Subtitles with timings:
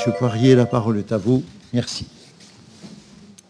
[0.00, 1.44] Monsieur Poirier, la parole est à vous.
[1.74, 2.06] Merci.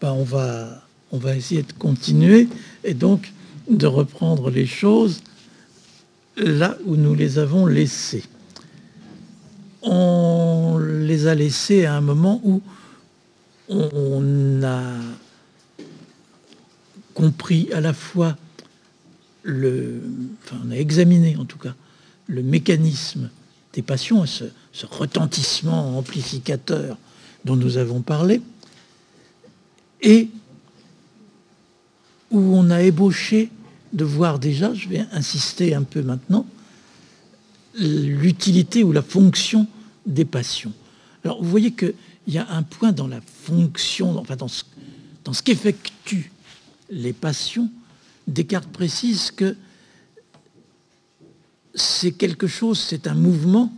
[0.01, 0.83] Ben, on, va,
[1.13, 2.49] on va essayer de continuer
[2.83, 3.31] et donc
[3.69, 5.21] de reprendre les choses
[6.35, 8.25] là où nous les avons laissées.
[9.81, 12.61] On les a laissées à un moment où
[13.69, 14.91] on a
[17.13, 18.35] compris à la fois
[19.43, 20.01] le,
[20.43, 21.75] enfin on a examiné en tout cas
[22.27, 23.29] le mécanisme
[23.71, 26.97] des passions, ce, ce retentissement amplificateur
[27.45, 28.41] dont nous avons parlé,
[30.01, 30.29] et
[32.31, 33.49] où on a ébauché
[33.93, 36.45] de voir déjà, je vais insister un peu maintenant,
[37.75, 39.67] l'utilité ou la fonction
[40.05, 40.73] des passions.
[41.23, 41.93] Alors vous voyez qu'il
[42.27, 44.63] y a un point dans la fonction, enfin dans ce,
[45.23, 46.31] dans ce qu'effectuent
[46.89, 47.69] les passions,
[48.27, 49.55] Descartes précise que
[51.73, 53.73] c'est quelque chose, c'est un mouvement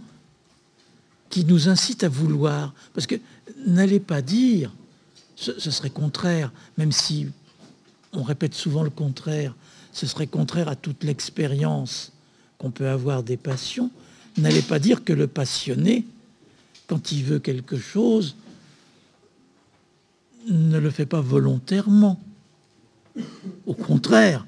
[1.34, 2.76] qui nous incite à vouloir.
[2.94, 3.16] Parce que
[3.66, 4.72] n'allez pas dire,
[5.36, 7.25] ce, serait contraire, même si
[8.12, 9.56] on répète souvent le contraire,
[9.94, 12.12] ce serait contraire à toute l'expérience
[12.59, 13.90] qu'on peut avoir des passions,
[14.38, 16.06] n'allez pas dire que le passionné,
[16.86, 18.36] quand il veut quelque chose,
[20.47, 22.22] ne le fait pas volontairement.
[23.66, 24.45] Au contraire,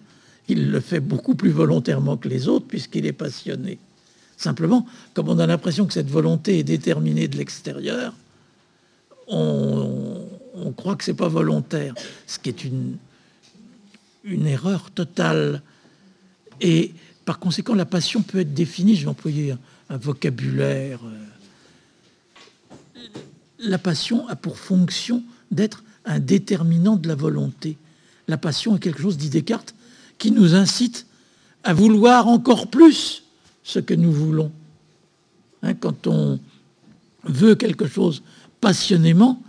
[0.47, 3.79] il le fait beaucoup plus volontairement que les autres puisqu'il est passionné.
[4.37, 8.13] Simplement, comme on a l'impression que cette volonté est déterminée de l'extérieur,
[9.27, 10.27] on,
[10.75, 11.93] croit que c'est pas volontaire,
[12.27, 12.97] ce qui est une,
[14.25, 15.61] erreur totale.
[16.61, 19.55] Et par conséquent, la passion peut être définie, je vais employer
[19.89, 20.99] un, vocabulaire.
[21.05, 21.25] Euh,
[23.59, 27.77] la passion a pour fonction d'être un déterminant de la volonté.
[28.27, 29.75] La passion est quelque chose, dit Descartes,
[30.17, 31.05] qui nous incite
[31.63, 33.24] à vouloir encore plus
[33.65, 34.51] ce que nous voulons.
[35.63, 36.39] Hein, quand on
[37.25, 38.21] veut quelque chose
[38.61, 39.41] passionnément,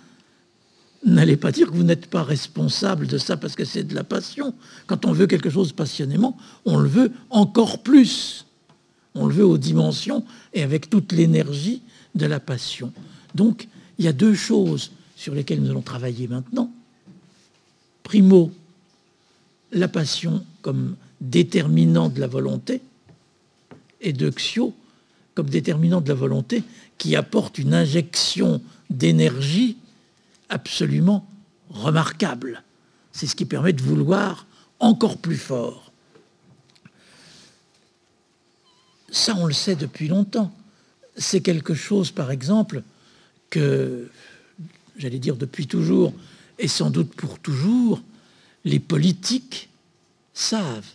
[1.04, 4.02] n'allez pas dire que vous n'êtes pas responsable de ça parce que c'est de la
[4.02, 4.54] passion.
[4.86, 8.46] Quand on veut quelque chose passionnément, on le veut encore plus.
[9.14, 11.82] On le veut aux dimensions et avec toute l'énergie
[12.14, 12.92] de la passion.
[13.34, 16.70] Donc, il y a deux choses sur lesquelles nous allons travailler maintenant.
[18.02, 18.50] Primo,
[19.72, 22.80] la passion comme déterminant de la volonté,
[24.00, 24.74] et de Xio
[25.34, 26.62] comme déterminant de la volonté
[26.98, 29.76] qui apporte une injection d'énergie
[30.48, 31.26] absolument
[31.70, 32.62] remarquable.
[33.12, 34.46] C'est ce qui permet de vouloir
[34.80, 35.92] encore plus fort.
[39.10, 40.52] Ça, on le sait depuis longtemps.
[41.16, 42.82] C'est quelque chose, par exemple,
[43.50, 44.10] que,
[44.96, 46.12] j'allais dire depuis toujours,
[46.58, 48.02] et sans doute pour toujours,
[48.64, 49.68] les politiques
[50.34, 50.88] savent.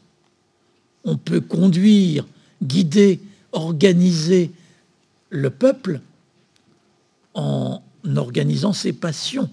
[1.04, 2.26] On peut conduire,
[2.62, 3.20] guider,
[3.52, 4.52] organiser
[5.30, 6.02] le peuple
[7.34, 7.82] en
[8.16, 9.50] organisant ses passions,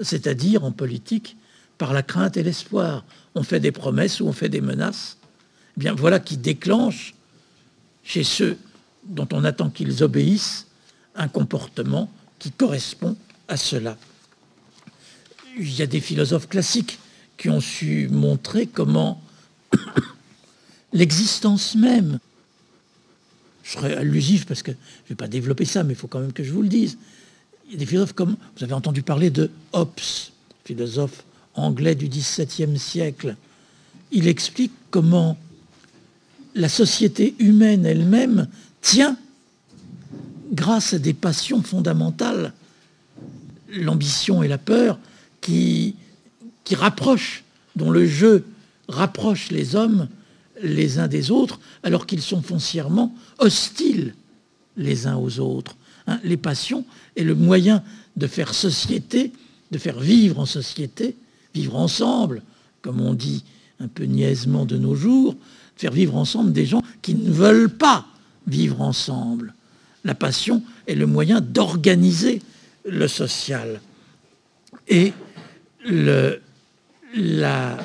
[0.00, 1.36] c'est-à-dire en politique
[1.78, 3.04] par la crainte et l'espoir.
[3.34, 5.16] On fait des promesses ou on fait des menaces.
[5.76, 7.14] Eh bien voilà qui déclenche
[8.02, 8.58] chez ceux
[9.04, 10.66] dont on attend qu'ils obéissent
[11.14, 13.16] un comportement qui correspond
[13.48, 13.96] à cela.
[15.58, 16.98] Il y a des philosophes classiques
[17.36, 19.22] qui ont su montrer comment
[20.92, 22.18] l'existence même,
[23.70, 26.18] je serais allusif parce que je ne vais pas développer ça, mais il faut quand
[26.18, 26.98] même que je vous le dise.
[27.66, 30.00] Il y a des philosophes comme, vous avez entendu parler de Hobbes,
[30.64, 33.36] philosophe anglais du XVIIe siècle.
[34.10, 35.38] Il explique comment
[36.56, 38.48] la société humaine elle-même
[38.82, 39.16] tient
[40.52, 42.52] grâce à des passions fondamentales,
[43.68, 44.98] l'ambition et la peur,
[45.40, 45.94] qui
[46.64, 47.44] qui rapproche,
[47.76, 48.44] dont le jeu
[48.88, 50.08] rapproche les hommes
[50.62, 54.14] les uns des autres, alors qu'ils sont foncièrement hostiles
[54.76, 55.76] les uns aux autres.
[56.06, 56.84] Hein, les passions
[57.16, 57.82] est le moyen
[58.16, 59.32] de faire société,
[59.70, 61.16] de faire vivre en société,
[61.54, 62.42] vivre ensemble,
[62.82, 63.44] comme on dit
[63.78, 65.36] un peu niaisement de nos jours,
[65.76, 68.06] faire vivre ensemble des gens qui ne veulent pas
[68.46, 69.54] vivre ensemble.
[70.04, 72.42] La passion est le moyen d'organiser
[72.84, 73.80] le social.
[74.88, 75.12] Et
[75.84, 77.78] la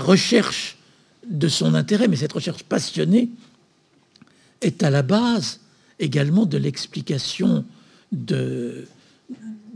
[0.00, 0.75] recherche
[1.28, 3.28] de son intérêt, mais cette recherche passionnée
[4.60, 5.60] est à la base
[5.98, 7.64] également de l'explication
[8.12, 8.86] d'une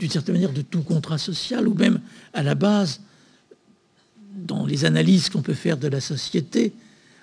[0.09, 2.01] certaine manière de tout contrat social, ou même
[2.33, 3.01] à la base,
[4.35, 6.73] dans les analyses qu'on peut faire de la société,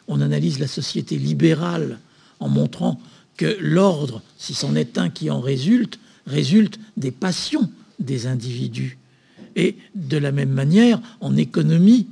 [0.07, 1.99] on analyse la société libérale
[2.39, 2.99] en montrant
[3.37, 7.69] que l'ordre, si c'en est un qui en résulte, résulte des passions
[7.99, 8.97] des individus.
[9.55, 12.07] Et de la même manière, en économie,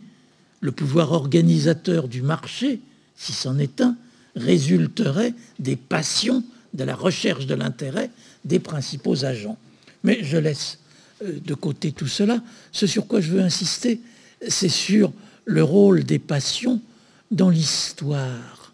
[0.66, 2.80] le pouvoir organisateur du marché,
[3.16, 3.96] si c'en est un,
[4.36, 8.10] résulterait des passions de la recherche de l'intérêt
[8.44, 9.58] des principaux agents.
[10.04, 10.80] Mais je laisse
[11.24, 12.42] euh, de côté tout cela.
[12.72, 14.02] Ce sur quoi je veux insister,
[14.48, 15.14] c'est sur
[15.46, 16.82] le rôle des passions
[17.30, 18.74] dans l'histoire,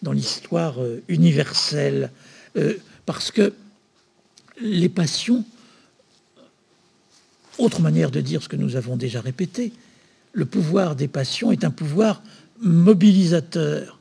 [0.00, 2.10] dans l'histoire euh, universelle,
[2.56, 3.52] euh, parce que
[4.62, 5.44] les passions,
[7.58, 9.72] autre manière de dire ce que nous avons déjà répété,
[10.38, 12.22] le pouvoir des passions est un pouvoir
[12.60, 13.98] mobilisateur.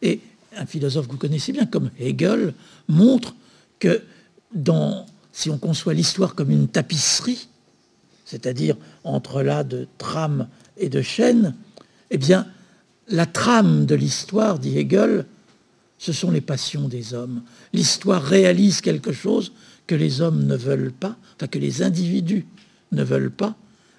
[0.00, 0.20] Et
[0.56, 2.54] un philosophe que vous connaissez bien, comme Hegel,
[2.88, 3.34] montre
[3.78, 4.02] que
[4.54, 7.48] dans, si on conçoit l'histoire comme une tapisserie,
[8.24, 11.54] c'est-à-dire entre là de trames et de chaînes,
[12.10, 12.46] eh bien,
[13.08, 15.26] la trame de l'histoire, dit Hegel,
[15.98, 17.42] ce sont les passions des hommes.
[17.74, 19.52] L'histoire réalise quelque chose
[19.86, 22.46] que les hommes ne veulent pas, enfin que les individus
[22.92, 23.56] ne veulent pas,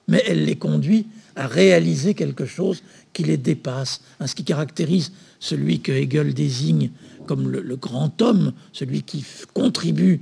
[0.08, 1.06] mais elle les conduit
[1.38, 4.02] à réaliser quelque chose qui les dépasse.
[4.26, 6.90] Ce qui caractérise celui que Hegel désigne
[7.26, 9.24] comme le, grand homme, celui qui
[9.54, 10.22] contribue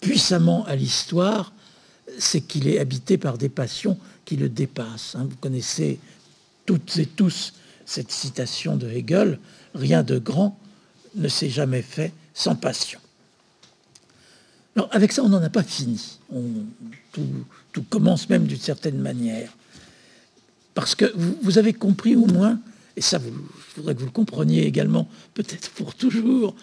[0.00, 1.52] puissamment à l'histoire,
[2.18, 5.16] c'est qu'il est habité par des passions qui le dépassent.
[5.16, 5.26] Hein.
[5.28, 5.98] Vous connaissez
[6.64, 7.52] toutes et tous
[7.84, 9.38] cette citation de Hegel,
[9.74, 10.58] rien de grand
[11.16, 12.98] ne s'est jamais fait sans passion.
[14.76, 16.18] Alors avec ça, on n'en a pas fini.
[17.12, 19.52] tout, commence même d'une certaine manière.
[20.74, 22.58] Parce que vous, avez compris au moins,
[22.96, 26.54] et ça, je voudrais que vous le compreniez également, peut-être pour toujours,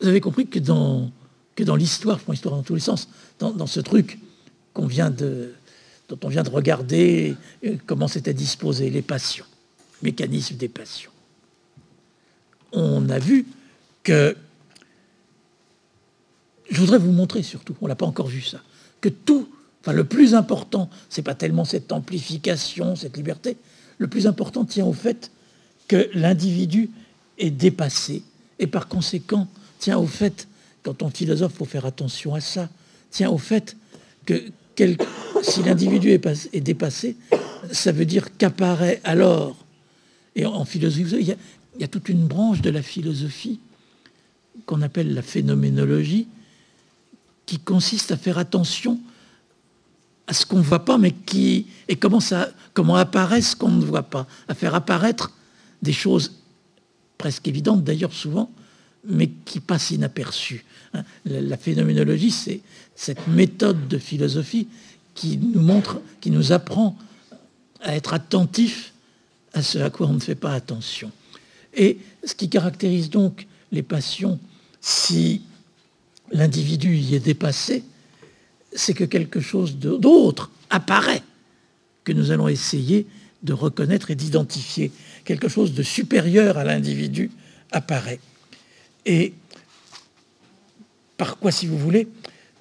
[0.00, 1.10] vous avez compris que dans,
[1.56, 3.08] que dans l'histoire, je prends l'histoire dans tous les sens,
[3.38, 4.18] dans, ce truc
[4.74, 9.46] dont on vient de regarder euh, comment c'était disposé, les passions,
[10.02, 11.10] mécanisme des passions.
[12.72, 13.46] On a vu
[14.02, 14.36] que,
[16.70, 18.60] je voudrais vous montrer surtout, on n'a pas encore vu ça,
[19.00, 19.48] que tout
[19.84, 23.58] Enfin, le plus important, c'est pas tellement cette amplification, cette liberté.
[23.98, 25.30] Le plus important tient au fait
[25.88, 26.88] que l'individu
[27.36, 28.22] est dépassé
[28.58, 29.46] et par conséquent
[29.78, 30.48] tient au fait,
[30.84, 32.70] quand on philosophe, faut faire attention à ça,
[33.10, 33.76] tient au fait
[34.24, 34.40] que
[35.42, 37.18] si l'individu est, dépassé,
[37.70, 39.54] ça veut dire qu'apparaît alors,
[40.34, 41.36] et en philosophie, il
[41.76, 43.60] il y a toute une branche de la philosophie
[44.64, 46.26] qu'on appelle la phénoménologie,
[47.44, 48.98] qui consiste à faire attention
[50.26, 53.70] à ce qu'on ne voit pas, mais qui et comment ça, comment apparaît ce qu'on
[53.70, 55.32] ne voit pas, à faire apparaître
[55.82, 56.32] des choses
[57.18, 58.50] presque évidentes d'ailleurs souvent,
[59.06, 60.64] mais qui passent inaperçues.
[60.94, 61.04] Hein.
[61.26, 62.60] La, phénoménologie, c'est
[62.94, 64.68] cette méthode de philosophie
[65.14, 66.96] qui nous montre, qui nous apprend
[67.80, 68.92] à être attentif
[69.52, 71.12] à ce à quoi on ne fait pas attention.
[71.74, 74.38] Et ce qui caractérise donc les passions,
[74.80, 75.42] si
[76.32, 77.84] l'individu y est dépassé,
[78.74, 81.22] c'est que quelque chose d'autre apparaît,
[82.04, 83.06] que nous allons essayer
[83.42, 84.90] de reconnaître et d'identifier.
[85.24, 87.30] Quelque chose de supérieur à l'individu
[87.70, 88.20] apparaît.
[89.06, 89.34] Et
[91.16, 92.08] par quoi, si vous voulez,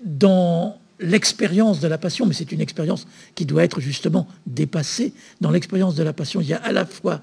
[0.04, 5.52] dans l'expérience de la passion, mais c'est une expérience qui doit être justement dépassée, dans
[5.52, 7.22] l'expérience de la passion, il y a à la fois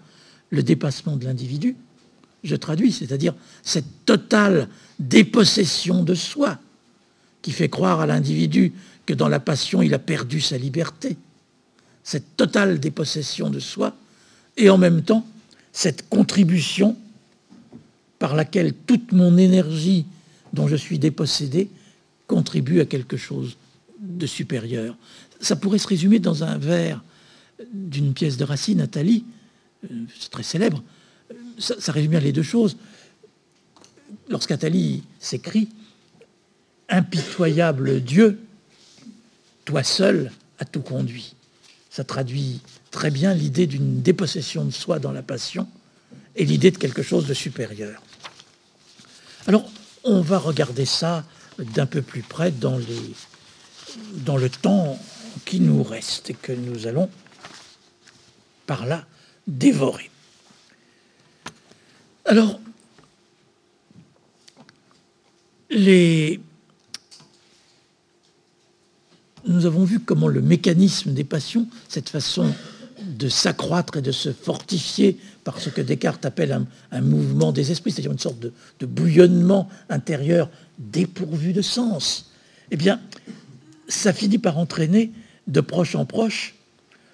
[0.50, 1.76] le dépassement de l'individu,
[2.42, 6.58] je traduis, c'est-à-dire cette totale dépossession de soi,
[7.42, 8.72] qui fait croire à l'individu
[9.06, 11.16] que dans la passion, il a perdu sa liberté.
[12.04, 13.94] Cette totale dépossession de soi,
[14.56, 15.26] et en même temps,
[15.72, 16.96] cette contribution
[18.18, 20.04] par laquelle toute mon énergie
[20.52, 21.70] dont je suis dépossédé
[22.26, 23.56] contribue à quelque chose
[24.00, 24.96] de supérieur.
[25.40, 27.02] Ça pourrait se résumer dans un vers
[27.72, 29.24] d'une pièce de Racine, Nathalie,
[29.84, 30.82] euh, c'est très célèbre.
[31.58, 32.76] Ça, résume bien les deux choses.
[34.28, 35.68] Lorsqu'Athalie s'écrit
[36.90, 38.38] impitoyable Dieu,
[39.64, 41.34] toi seul a tout conduit.
[41.90, 45.68] Ça traduit très bien l'idée d'une dépossession de soi dans la passion
[46.36, 48.02] et l'idée de quelque chose de supérieur.
[49.46, 49.70] Alors,
[50.04, 51.24] on va regarder ça
[51.58, 53.14] d'un peu plus près dans, les,
[54.24, 54.98] dans le temps
[55.44, 57.10] qui nous reste et que nous allons
[58.66, 59.04] par là
[59.46, 60.10] dévorer.
[62.24, 62.60] Alors,
[65.70, 66.40] les
[69.46, 72.52] nous avons vu comment le mécanisme des passions, cette façon
[73.02, 77.90] de s'accroître et de se fortifier par ce que Descartes appelle un, mouvement des esprits,
[77.90, 82.30] c'est-à-dire une sorte de, de, bouillonnement intérieur dépourvu de sens,
[82.70, 83.00] eh bien,
[83.88, 85.12] ça finit par entraîner
[85.46, 86.54] de proche en proche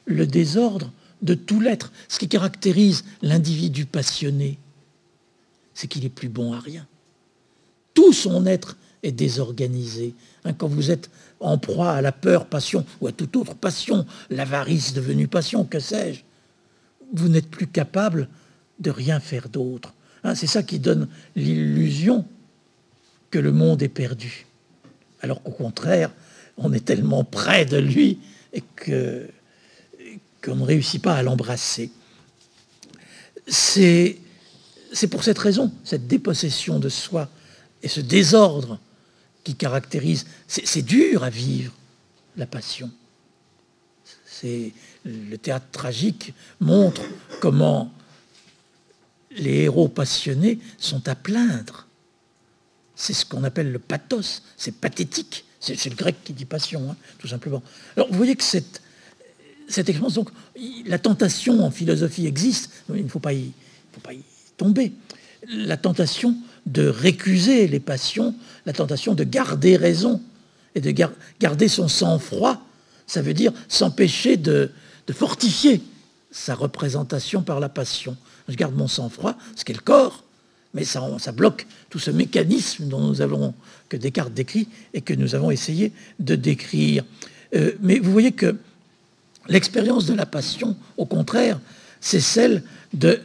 [0.04, 0.92] le désordre
[1.22, 1.92] de tout l'être.
[2.08, 4.58] Ce qui caractérise l'individu passionné,
[5.74, 6.86] c'est qu'il est plus bon à rien.
[7.94, 8.76] Tout son être
[9.12, 10.14] désorganisé.
[10.44, 11.10] Hein, quand vous êtes
[11.40, 15.80] en proie à la peur, passion ou à toute autre passion, l'avarice devenue passion, que
[15.80, 16.20] sais-je,
[17.12, 18.28] vous n'êtes plus capable
[18.78, 19.94] de rien faire d'autre.
[20.24, 22.24] Hein, c'est ça qui donne l'illusion
[23.30, 24.46] que le monde est perdu.
[25.20, 26.10] Alors qu'au contraire,
[26.56, 28.18] on est tellement près de lui
[28.52, 29.28] et que
[30.44, 31.90] qu'on ne réussit pas à l'embrasser.
[33.48, 34.18] C'est,
[34.92, 37.28] c'est pour cette raison, cette dépossession de soi
[37.82, 38.78] et ce désordre
[39.46, 40.26] qui caractérise.
[40.48, 41.72] C'est, dur à vivre,
[42.36, 42.90] la passion.
[44.26, 44.72] C'est,
[45.04, 47.02] le théâtre tragique montre
[47.40, 47.94] comment
[49.30, 51.86] les héros passionnés sont à plaindre.
[52.96, 55.44] C'est ce qu'on appelle le pathos, c'est pathétique.
[55.60, 57.62] C'est, le grec qui dit passion, hein, tout simplement.
[57.96, 58.82] Alors vous voyez que cette,
[59.68, 60.30] cette expérience, donc
[60.86, 63.52] la tentation en philosophie existe, il ne faut pas y,
[63.92, 64.22] faut pas y
[64.56, 64.92] tomber.
[65.46, 68.34] La tentation de récuser les passions,
[68.66, 70.20] la tentation de garder raison
[70.74, 70.92] et de
[71.40, 72.60] garder son sang-froid,
[73.06, 74.70] ça veut dire s'empêcher de,
[75.12, 75.80] fortifier
[76.32, 78.16] sa représentation par la passion.
[78.48, 80.24] Je garde mon sang-froid, ce qu'est le corps,
[80.74, 81.00] mais ça,
[81.34, 83.52] bloque tout ce mécanisme dont nous
[83.88, 87.04] que Descartes décrit et que nous avons essayé de décrire.
[87.54, 88.56] Euh, mais vous voyez que
[89.48, 91.60] l'expérience de la passion, au contraire,
[92.00, 93.20] c'est celle de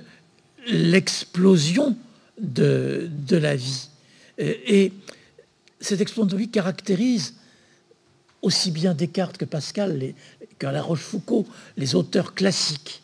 [0.68, 1.98] l'explosion
[2.42, 3.88] de, la vie.
[4.38, 4.92] Et
[5.80, 7.36] cette explosion de vie caractérise
[8.42, 10.14] aussi bien Descartes que Pascal,
[10.58, 11.46] que La Rochefoucauld,
[11.78, 13.04] les auteurs classiques,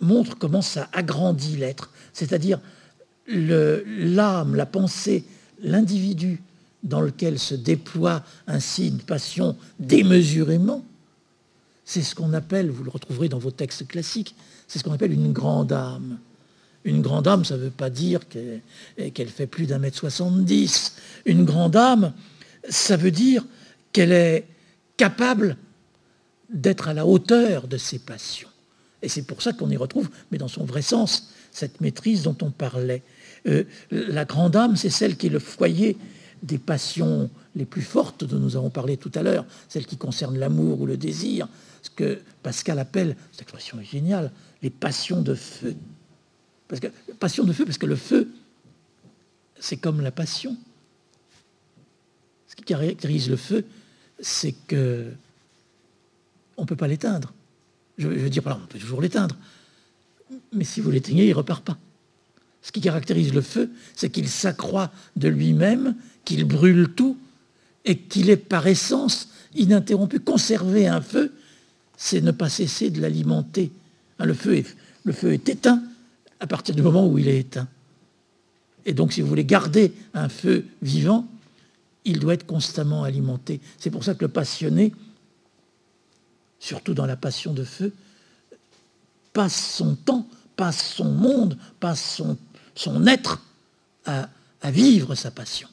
[0.00, 2.60] montrent comment ça agrandit l'être, c'est-à-dire
[3.26, 5.24] l'âme, la pensée,
[5.60, 6.40] l'individu
[6.82, 10.84] dans lequel se déploie ainsi une passion démesurément,
[11.84, 14.34] c'est ce qu'on appelle, vous le retrouverez dans vos textes classiques,
[14.68, 16.18] c'est ce qu'on appelle une grande âme.
[16.86, 20.94] Une grande âme, ça ne veut pas dire qu'elle fait plus d'un mètre soixante-dix.
[21.24, 22.12] Une grande âme,
[22.68, 23.44] ça veut dire
[23.92, 24.46] qu'elle est
[24.96, 25.56] capable
[26.48, 28.48] d'être à la hauteur de ses passions.
[29.02, 32.36] Et c'est pour ça qu'on y retrouve, mais dans son vrai sens, cette maîtrise dont
[32.40, 33.02] on parlait.
[33.48, 35.96] Euh, la grande âme, c'est celle qui est le foyer
[36.44, 40.38] des passions les plus fortes dont nous avons parlé tout à l'heure, celles qui concernent
[40.38, 41.48] l'amour ou le désir,
[41.82, 44.30] ce que Pascal appelle, cette expression est géniale,
[44.62, 45.74] les passions de feu.
[46.68, 48.28] Parce que, passion de feu, parce que le feu,
[49.58, 50.56] c'est comme la passion.
[52.48, 53.64] Ce qui caractérise le feu,
[54.20, 55.12] c'est que
[56.56, 57.32] on ne peut pas l'éteindre.
[57.98, 59.36] Je, veux dire, on peut toujours l'éteindre.
[60.52, 61.78] Mais si vous l'éteignez, il ne repart pas.
[62.62, 65.94] Ce qui caractérise le feu, c'est qu'il s'accroît de lui-même,
[66.24, 67.16] qu'il brûle tout,
[67.84, 70.18] et qu'il est par essence ininterrompu.
[70.18, 71.32] Conserver un feu,
[71.96, 73.70] c'est ne pas cesser de l'alimenter.
[74.18, 74.64] Le, feu
[75.04, 75.82] le feu est éteint
[76.40, 77.68] à partir du moment où il est éteint.
[78.84, 81.26] Et donc, si vous voulez garder un feu vivant,
[82.04, 83.60] il doit être constamment alimenté.
[83.78, 84.94] C'est pour ça que le passionné,
[86.60, 87.92] surtout dans la passion de feu,
[89.32, 92.22] passe son temps, passe son monde, passe
[92.74, 93.42] son, être
[94.04, 94.28] à,
[94.70, 95.68] vivre sa passion.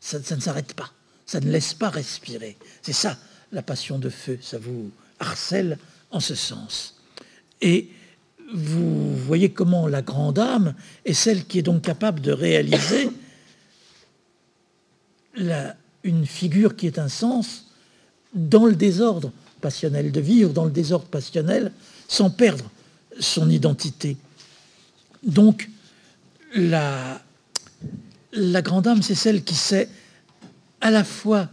[0.00, 0.90] Ça, ça ne s'arrête pas,
[1.26, 2.56] ça ne laisse pas respirer.
[2.82, 3.16] C'est ça
[3.52, 5.78] la passion de feu, ça vous harcèle
[6.10, 6.96] en ce sens.
[7.60, 7.88] Et
[8.54, 10.74] vous voyez comment la grande âme
[11.04, 13.10] est celle qui est donc capable de réaliser
[16.04, 17.66] une figure qui est un sens
[18.34, 21.72] dans le désordre passionnel, de vivre dans le désordre passionnel
[22.08, 22.64] sans perdre
[23.18, 24.16] son identité.
[25.22, 25.68] Donc,
[26.54, 27.20] la,
[28.32, 29.88] la grande âme, c'est celle qui sait
[30.80, 31.48] à la fois,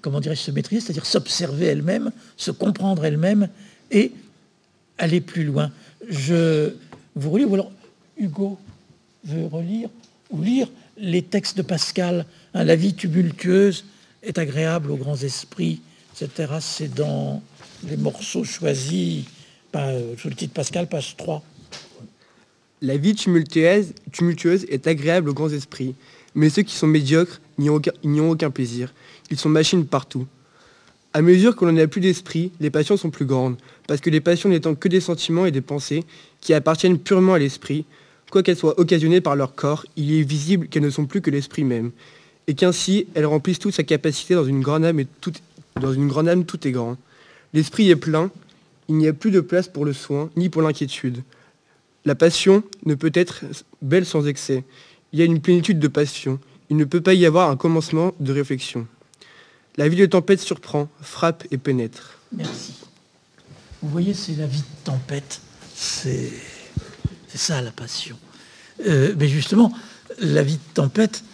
[0.00, 3.48] comment dirais-je, se maîtriser, c'est-à-dire s'observer elle-même, se comprendre elle-même
[3.90, 4.12] et
[4.98, 5.70] aller plus loin.
[6.08, 6.74] Je
[7.14, 7.72] vous relis, ou alors
[8.16, 8.58] Hugo
[9.24, 9.88] veut relire
[10.30, 12.26] ou lire les textes de Pascal.
[12.54, 13.84] Hein, la vie tumultueuse
[14.22, 15.80] est agréable aux grands esprits,
[16.14, 16.54] etc.
[16.60, 17.42] C'est dans
[17.88, 19.24] les morceaux choisis
[19.74, 21.42] euh, sous le titre Pascal, page 3.
[22.82, 25.94] La vie tumultueuse, est agréable aux grands esprits,
[26.34, 28.92] mais ceux qui sont médiocres n'y ont, aucun plaisir.
[29.30, 30.26] Ils sont machines partout.
[31.14, 34.22] À mesure que l'on n'a plus d'esprit, les passions sont plus grandes, parce que les
[34.22, 36.04] passions n'étant que des sentiments et des pensées
[36.40, 37.84] qui appartiennent purement à l'esprit,
[38.30, 41.30] quoi qu'elles soient occasionnées par leur corps, il est visible qu'elles ne sont plus que
[41.30, 41.90] l'esprit même,
[42.46, 45.32] et qu'ainsi elles remplissent toute sa capacité dans une grande âme tout,
[45.78, 46.96] dans une grande âme tout est grand.
[47.52, 48.30] L'esprit est plein,
[48.88, 51.22] il n'y a plus de place pour le soin, ni pour l'inquiétude.
[52.06, 53.44] La passion ne peut être
[53.82, 54.64] belle sans excès.
[55.12, 56.40] Il y a une plénitude de passion.
[56.70, 58.86] Il ne peut pas y avoir un commencement de réflexion.
[59.76, 62.18] La vie de tempête surprend, frappe et pénètre.
[62.32, 62.74] Merci.
[63.82, 65.40] Vous voyez, c'est la vie de tempête.
[65.74, 66.30] C'est,
[67.34, 68.18] ça la passion.
[68.86, 69.72] Euh, mais justement,
[70.20, 71.24] la vie de tempête,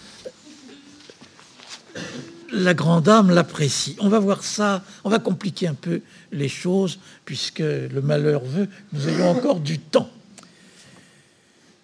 [2.53, 3.97] la grande âme l'apprécie.
[3.99, 8.69] On va voir ça, on va compliquer un peu les choses, puisque le malheur veut
[8.93, 10.11] nous ayons encore du temps.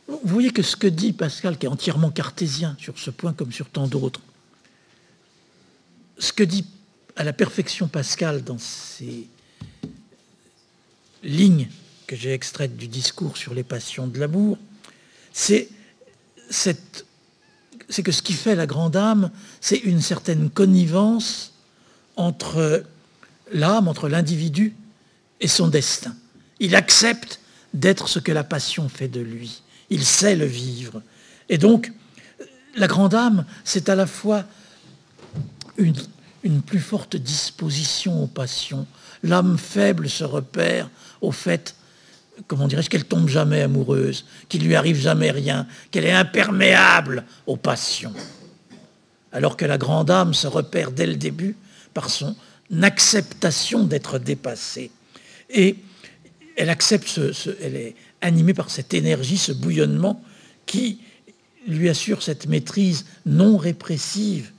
[0.06, 3.52] Vous voyez que ce que dit Pascal, qui est entièrement cartésien sur ce point comme
[3.52, 4.20] sur tant d'autres,
[6.18, 6.64] ce que dit
[7.16, 9.26] à la perfection Pascal dans ces
[11.22, 11.68] lignes
[12.06, 14.58] que j'ai extraites du discours sur les passions de l'amour,
[15.32, 15.68] c'est
[16.50, 19.30] que ce qui fait la grande âme,
[19.60, 21.52] c'est une certaine connivence
[22.16, 22.84] entre
[23.52, 24.74] l'âme, entre l'individu
[25.40, 26.14] et son destin.
[26.60, 27.40] Il accepte
[27.72, 29.62] d'être ce que la passion fait de lui.
[29.90, 31.02] Il sait le vivre.
[31.48, 31.92] Et donc,
[32.76, 34.44] la grande âme, c'est à la fois
[35.76, 38.86] une, plus forte disposition aux passions.
[39.22, 40.90] L'âme faible se repère
[41.20, 41.74] au fait,
[42.46, 47.56] comment dirais-je, qu'elle tombe jamais amoureuse, qu'il lui arrive jamais rien, qu'elle est imperméable aux
[47.56, 48.12] passions.
[49.32, 51.56] Alors que la grande âme se repère dès le début
[51.92, 52.36] par son
[52.82, 54.90] acceptation d'être dépassée.
[55.50, 55.76] Et
[56.56, 60.22] elle accepte, ce, elle est animée par cette énergie, ce bouillonnement
[60.66, 61.00] qui
[61.66, 64.50] lui assure cette maîtrise non répressive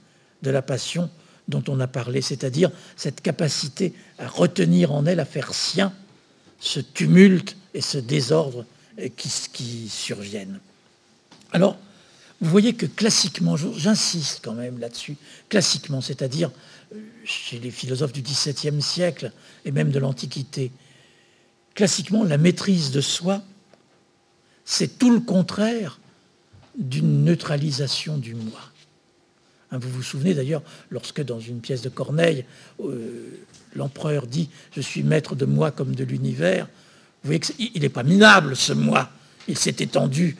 [0.42, 1.10] de la passion
[1.48, 5.92] dont on a parlé, c'est-à-dire cette capacité à retenir en elle, à faire sien
[6.58, 8.64] ce tumulte et ce désordre
[9.16, 10.58] qui, qui surviennent.
[11.52, 11.76] Alors,
[12.40, 15.16] vous voyez que classiquement, j'insiste quand même là-dessus,
[15.48, 16.50] classiquement, c'est-à-dire
[16.94, 19.32] euh, chez les philosophes du XVIIe siècle
[19.64, 20.70] et même de l'Antiquité,
[21.74, 23.42] classiquement, la maîtrise de soi,
[24.64, 25.98] c'est tout le contraire
[26.76, 28.60] d'une neutralisation du moi.
[29.70, 32.44] Hein, vous vous souvenez d'ailleurs, lorsque dans une pièce de Corneille,
[32.80, 33.40] euh,
[33.74, 34.44] l'empereur dit⁇
[34.74, 36.64] Je suis maître de moi comme de l'univers⁇
[37.26, 39.10] vous voyez qu'il n'est pas minable ce moi.
[39.48, 40.36] Il s'est étendu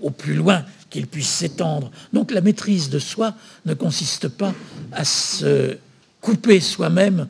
[0.00, 1.90] au, plus loin qu'il puisse s'étendre.
[2.12, 3.34] Donc la maîtrise de soi
[3.66, 4.54] ne consiste pas
[4.92, 5.76] à se
[6.20, 7.26] couper soi-même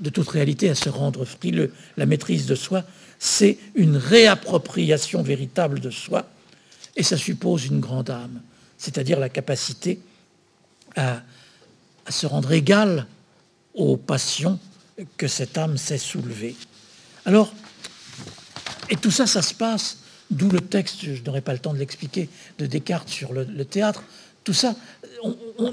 [0.00, 1.72] de toute réalité, à se rendre frileux.
[1.96, 2.82] La maîtrise de soi,
[3.20, 6.28] c'est une réappropriation véritable de soi,
[6.96, 8.40] et ça suppose une grande âme,
[8.76, 10.00] c'est-à-dire la capacité
[10.96, 11.22] à,
[12.08, 13.06] se rendre égal
[13.74, 14.58] aux passions
[15.16, 16.56] que cette âme sait soulever.
[17.24, 17.52] Alors,
[18.88, 19.98] et tout ça, ça se passe,
[20.30, 24.02] d'où le texte, je n'aurai pas le temps de l'expliquer, de Descartes sur le, théâtre.
[24.42, 24.74] Tout ça,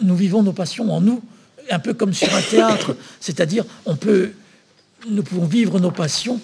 [0.02, 1.24] nous vivons nos passions en nous,
[1.72, 2.96] un peu comme sur un théâtre.
[3.20, 4.34] C'est-à-dire, on peut,
[5.10, 6.40] nous pouvons vivre nos passions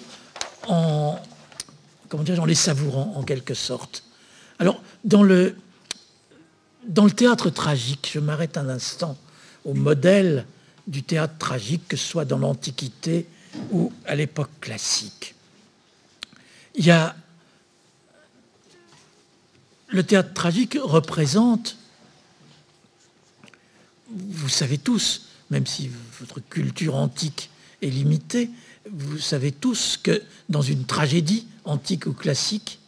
[0.66, 1.18] en,
[2.08, 4.02] comment dire, en les savourant en quelque sorte.
[4.58, 5.56] Alors, dans le,
[6.86, 9.16] dans le théâtre tragique, je m'arrête un instant
[9.64, 10.46] au modèle
[10.86, 13.26] du théâtre tragique, que ce soit dans l'Antiquité
[13.70, 15.34] ou à l'époque classique.
[16.74, 17.16] Il y a
[19.88, 21.76] le théâtre tragique représente,
[24.10, 28.50] vous savez tous, même si votre culture antique est limitée,
[28.90, 32.80] vous savez tous que dans une tragédie antique ou classique,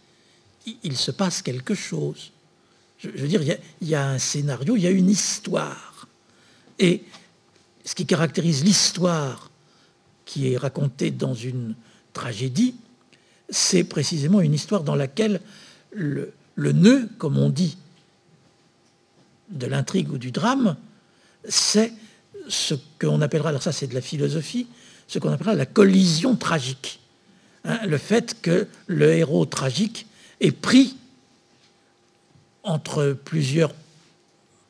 [0.83, 2.33] il se passe quelque chose
[2.99, 3.43] je, veux dire,
[3.81, 6.09] il y, a, un scénario, il y a une histoire.
[6.79, 7.03] Et
[7.85, 9.51] ce qui caractérise l'histoire
[10.25, 11.75] qui est racontée dans une
[12.13, 12.75] tragédie,
[13.49, 15.41] c'est précisément une histoire dans laquelle
[15.93, 17.77] le, nœud, comme on dit,
[19.51, 20.77] de l'intrigue ou du drame,
[21.49, 21.93] c'est
[22.49, 24.67] ce qu'on appellera, alors ça c'est de la philosophie,
[25.07, 27.01] ce qu'on appellera la collision tragique.
[27.65, 30.07] Hein, le fait que le héros tragique
[30.41, 30.97] est pris
[32.67, 33.75] entre plusieurs,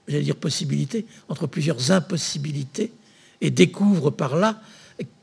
[0.06, 2.92] j'allais dire possibilités, entre plusieurs impossibilités,
[3.40, 4.60] et découvre par là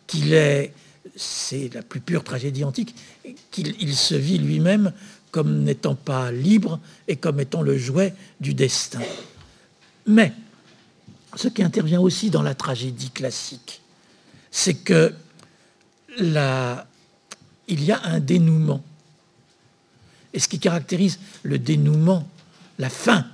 [0.06, 0.74] qu'il est,
[1.16, 2.94] c'est la plus pure tragédie antique,
[3.52, 4.92] qu'il se vit lui-même
[5.32, 9.02] comme n'étant pas libre et comme étant le jouet du destin.
[10.06, 10.34] Mais
[11.36, 13.82] ce qui intervient aussi dans la tragédie classique,
[14.52, 15.14] c'est que
[16.20, 16.86] la,
[17.68, 18.84] il y a un dénouement.
[20.34, 22.28] Et ce qui caractérise le dénouement
[22.80, 23.26] la fin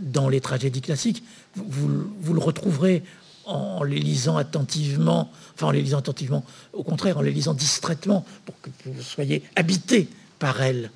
[0.00, 1.22] dans les tragédies classiques,
[1.54, 3.02] vous, le retrouverez
[3.46, 8.26] en les lisant attentivement, enfin en les lisant attentivement, au contraire, en les lisant distraitement,
[8.44, 10.90] pour que vous soyez habité par elles.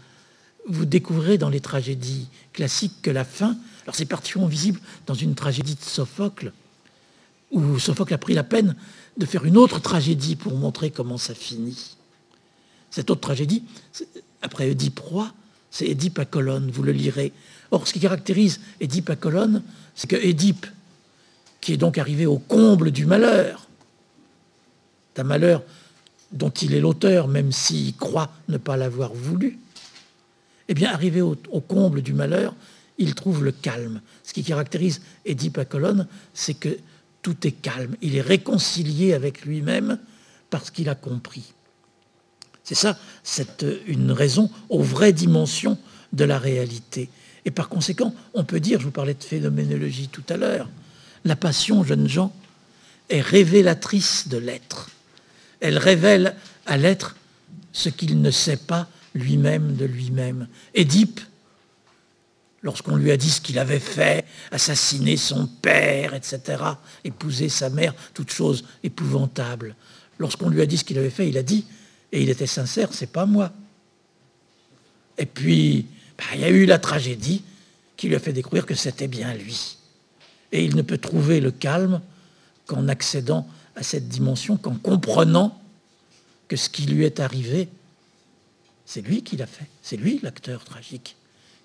[0.69, 5.35] Vous découvrez dans les tragédies classiques que la fin, alors c'est particulièrement visible dans une
[5.35, 6.53] tragédie de Sophocle,
[7.51, 8.77] où Sophocle a pris la peine
[9.17, 11.97] de faire une autre tragédie pour montrer comment ça finit.
[12.91, 13.63] Cette autre tragédie,
[14.43, 15.01] après Oedipe
[15.71, 17.33] c'est Édipe à colonne, vous le lirez.
[17.71, 19.63] Or, ce qui caractérise Édipe à colonne,
[19.95, 20.67] c'est que Édipe,
[21.61, 23.67] qui est donc arrivé au comble du malheur,
[25.15, 25.63] d'un malheur
[26.33, 29.59] dont il est l'auteur, même s'il croit ne pas l'avoir voulu,
[30.69, 32.55] eh bien, arrivé au, comble du malheur,
[32.97, 34.01] il trouve le calme.
[34.23, 36.79] Ce qui caractérise Édipe à colonne, c'est que
[37.23, 37.97] tout est calme.
[38.03, 39.99] Il est réconcilié avec lui-même
[40.49, 41.53] parce qu'il a compris.
[42.63, 45.77] C'est ça, c'est une raison aux vraies dimensions
[46.13, 47.11] de la réalité.
[47.45, 50.69] Et par conséquent, on peut dire, je vous parlais de phénoménologie tout à l'heure,
[51.25, 52.35] la passion, jeunes gens,
[53.09, 54.91] est révélatrice de l'être.
[55.61, 57.17] Elle révèle à l'être
[57.73, 60.49] ce qu'il ne sait pas lui-même de lui-même.
[60.75, 61.21] Édipe,
[62.63, 66.63] lorsqu'on lui a dit ce qu'il avait fait, assassiner son père, etc.,
[67.05, 69.75] épouser sa mère, toute chose épouvantable.
[70.19, 71.67] Lorsqu'on lui a dit ce qu'il avait fait, il a dit,
[72.13, 73.53] et il était sincère, c'est pas moi.
[75.17, 75.87] Et puis,
[76.21, 77.43] bah, il y a eu la tragédie
[77.97, 79.79] qui lui a fait découvrir que c'était bien lui.
[80.53, 82.03] Et il ne peut trouver le calme
[82.67, 85.59] qu'en accédant à cette dimension, qu'en comprenant
[86.47, 87.69] que ce qui lui est arrivé,
[88.85, 91.17] c'est lui qui l'a fait, c'est lui l'acteur tragique,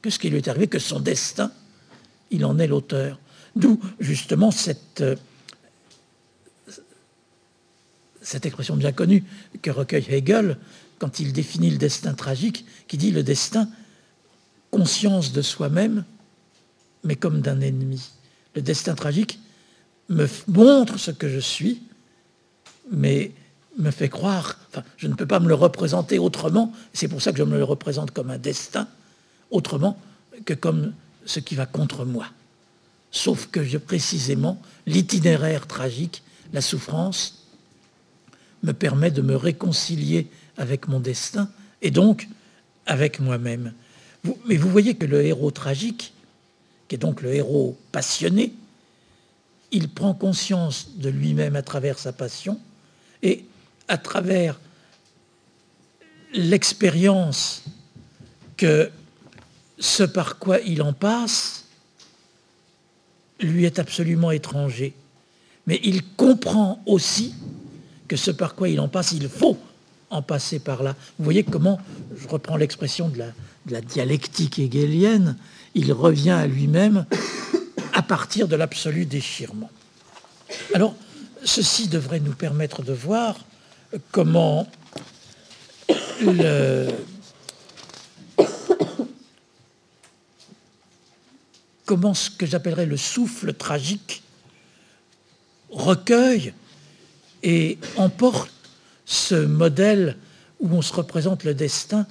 [0.01, 1.51] que ce qui lui est arrivé, que son destin,
[2.31, 3.19] il en est l'auteur.
[3.57, 5.15] D'où justement cette, euh,
[8.21, 9.23] cette expression bien connue
[9.61, 10.57] que recueille Hegel
[10.97, 13.67] quand il définit le destin tragique, qui dit le destin,
[14.75, 16.03] conscience de soi-même,
[17.05, 18.11] mais comme d'un ennemi.
[18.55, 19.39] Le destin tragique
[20.09, 21.81] me montre ce que je suis,
[22.91, 23.31] mais
[23.77, 27.31] me fait croire, enfin, je ne peux pas me le représenter autrement, c'est pour ça
[27.31, 28.89] que je me le représente comme un destin,
[29.49, 29.97] autrement
[30.43, 30.91] que comme
[31.25, 32.27] ce qui va contre moi.
[33.11, 37.47] Sauf que je, précisément, l'itinéraire tragique, la souffrance,
[38.61, 41.49] me permet de me réconcilier avec mon destin
[41.81, 42.27] et donc
[42.85, 43.73] avec moi-même.
[44.45, 46.13] Mais vous voyez que le héros tragique,
[46.87, 48.53] qui est donc le héros passionné,
[49.71, 52.59] il prend conscience de lui-même à travers sa passion
[53.23, 53.45] et
[53.87, 54.59] à travers
[56.33, 57.63] l'expérience
[58.57, 58.89] que
[59.79, 61.65] ce par quoi il en passe
[63.39, 64.93] lui est absolument étranger.
[65.67, 67.33] Mais il comprend aussi
[68.07, 69.57] que ce par quoi il en passe, il faut
[70.09, 70.95] en passer par là.
[71.17, 71.79] Vous voyez comment,
[72.15, 73.33] je reprends l'expression de la,
[73.81, 75.37] dialectique hegelienne,
[75.73, 77.05] il revient à lui-même
[77.93, 79.69] à partir de l'absolu déchirement.
[80.73, 80.95] Alors,
[81.43, 83.37] ceci devrait nous permettre de voir
[84.11, 84.67] comment
[91.85, 94.23] comment ce que j'appellerais le souffle tragique
[95.69, 96.53] recueille
[97.43, 98.51] et emporte
[99.05, 100.17] ce modèle
[100.59, 102.07] où on se représente le destin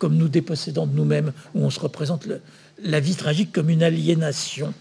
[0.00, 2.26] comme nous dépossédant de nous-mêmes, où on se représente
[2.82, 4.74] la vie tragique comme une aliénation.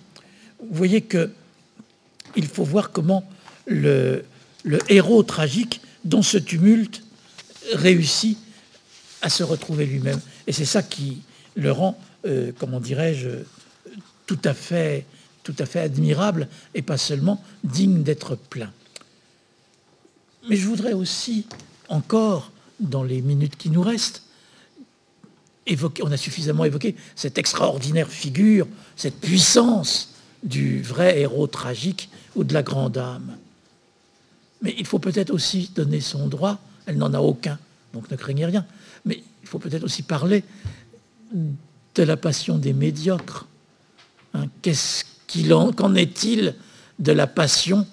[0.59, 1.29] Vous voyez que
[2.35, 3.29] il faut voir comment
[3.67, 4.23] le,
[4.63, 7.03] le héros tragique, dans ce tumulte,
[7.73, 8.37] réussit
[9.21, 10.19] à se retrouver lui-même.
[10.47, 11.21] Et c'est ça qui
[11.55, 13.29] le rend, euh, comment dirais-je,
[14.25, 15.05] tout à fait,
[15.43, 18.71] tout à fait admirable et pas seulement digne d'être plein.
[20.47, 21.47] Mais je voudrais aussi,
[21.89, 24.23] encore, dans les minutes qui nous restent,
[26.01, 32.53] on a suffisamment évoqué cette extraordinaire figure, cette puissance du vrai héros tragique ou de
[32.53, 33.37] la grande âme.
[34.61, 37.57] Mais il faut peut-être aussi donner son droit, elle n'en a aucun,
[37.93, 38.65] donc ne craignez rien,
[39.05, 40.43] mais il faut peut-être aussi parler
[41.33, 43.47] de la passion des médiocres.
[44.33, 45.03] Hein, qu'est-ce
[45.75, 46.55] qu'en est-il
[46.97, 47.85] de la passion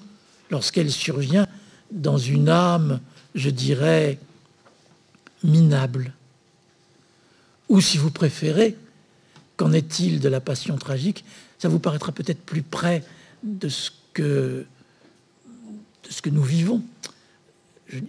[0.50, 1.46] lorsqu'elle survient
[1.90, 3.00] dans une âme,
[3.34, 4.18] je dirais,
[5.44, 6.14] minable?
[7.68, 8.76] Ou si vous préférez,
[9.56, 11.24] qu'en est-il de la passion tragique?
[11.58, 13.02] Ça vous paraîtra peut-être plus près
[13.42, 14.66] de ce que,
[16.08, 16.82] ce que nous vivons.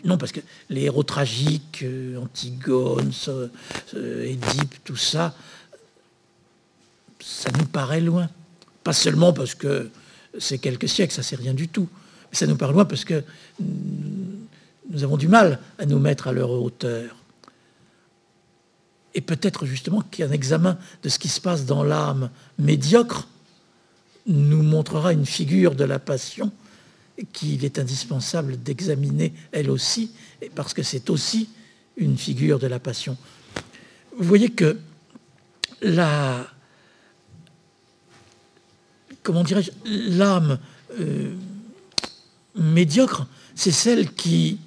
[0.03, 3.11] non, parce que les héros tragiques, euh, Antigone,
[3.93, 5.35] Édipe, tout ça,
[7.19, 8.29] ça nous paraît loin.
[8.83, 9.89] Pas seulement parce que
[10.39, 11.89] c'est quelques siècles, ça c'est rien du tout.
[12.31, 13.23] Mais ça nous paraît loin parce que
[13.59, 17.16] nous avons du mal à nous mettre à leur hauteur.
[19.17, 23.27] Et peut-être justement qu'un examen de ce qui se passe dans l'âme médiocre
[24.27, 26.51] nous montrera une figure de la passion
[27.33, 30.11] qu'il est indispensable d'examiner elle aussi,
[30.53, 31.49] parce que c'est aussi
[31.97, 33.17] une figure de la passion.
[34.15, 34.77] Vous voyez que
[35.81, 36.45] la,
[39.23, 39.71] comment dirais-je,
[40.15, 40.59] l'âme
[40.99, 41.33] euh,
[42.53, 43.25] médiocre,
[43.55, 44.59] c'est celle qui,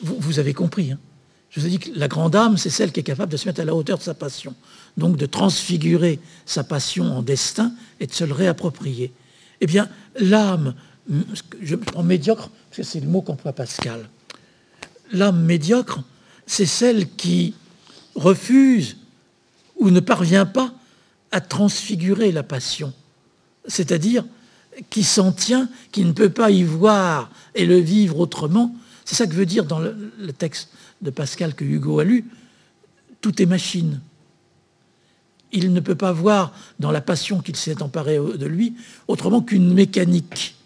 [0.00, 0.98] vous, avez compris, hein.
[1.52, 3.46] Je vous ai dit que la grande âme, c'est celle qui est capable de se
[3.46, 4.54] mettre à la hauteur de sa passion
[4.96, 9.12] donc de transfigurer sa passion en destin et de se le réapproprier.
[9.60, 10.74] Eh bien, l'âme,
[11.60, 14.08] je prends médiocre, parce que c'est le mot qu'emploie Pascal,
[15.12, 16.02] l'âme médiocre,
[16.46, 17.54] c'est celle qui
[18.14, 18.96] refuse
[19.78, 20.74] ou ne parvient pas
[21.30, 22.92] à transfigurer la passion,
[23.66, 24.24] c'est-à-dire
[24.90, 28.74] qui s'en tient, qui ne peut pas y voir et le vivre autrement.
[29.04, 30.70] C'est ça que veut dire dans le, texte
[31.02, 32.24] de Pascal que Hugo a lu,
[33.20, 34.00] tout est machine.
[35.52, 38.74] Il ne peut pas voir dans la passion qu'il s'est emparé de lui
[39.06, 40.56] autrement qu'une mécanique.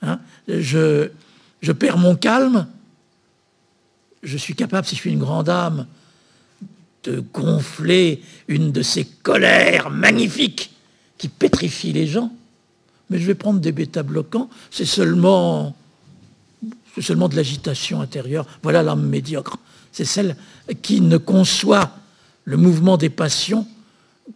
[0.00, 0.18] Hein.
[0.48, 1.10] je,
[1.60, 2.66] je perds mon calme,
[4.22, 5.86] je suis capable, si je suis une grande âme,
[7.04, 10.72] de gonfler une de ces colères magnifiques
[11.18, 12.32] qui pétrifient les gens.
[13.10, 15.76] Mais je vais prendre des bêta-bloquants, c'est seulement,
[17.00, 18.46] seulement de l'agitation intérieure.
[18.62, 19.58] Voilà l'âme médiocre.
[19.92, 20.36] C'est celle
[20.82, 21.96] qui ne conçoit
[22.44, 23.66] le mouvement des passions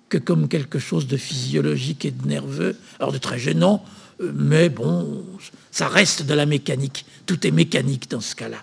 [0.09, 3.85] que comme quelque chose de physiologique et de nerveux, alors de très gênant,
[4.21, 5.25] mais bon,
[5.71, 7.05] ça reste de la mécanique.
[7.27, 8.59] Tout est mécanique dans ce cas-là.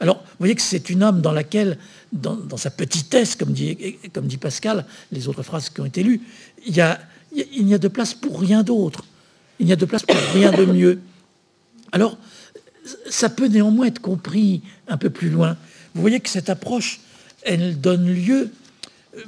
[0.00, 1.78] Alors, vous voyez que c'est une âme dans laquelle,
[2.12, 6.20] dans, sa petitesse, comme dit, comme dit, Pascal, les autres phrases qui ont été lues,
[6.66, 7.00] il, y a,
[7.32, 9.04] il n'y a de place pour rien d'autre.
[9.60, 11.00] Il n'y a de place pour rien de mieux.
[11.92, 12.18] Alors,
[13.08, 15.56] ça peut néanmoins être compris un peu plus loin.
[15.94, 17.00] Vous voyez que cette approche,
[17.42, 18.50] elle donne lieu,
[19.16, 19.22] euh,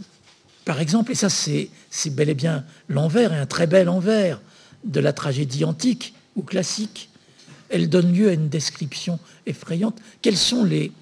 [0.64, 1.70] par exemple, et ça c'est
[2.10, 4.40] bel et bien l'envers, et un très bel envers
[4.84, 7.08] de la tragédie antique ou classique,
[7.70, 9.98] elle donne lieu à une description effrayante.
[10.22, 10.92] Quels sont les,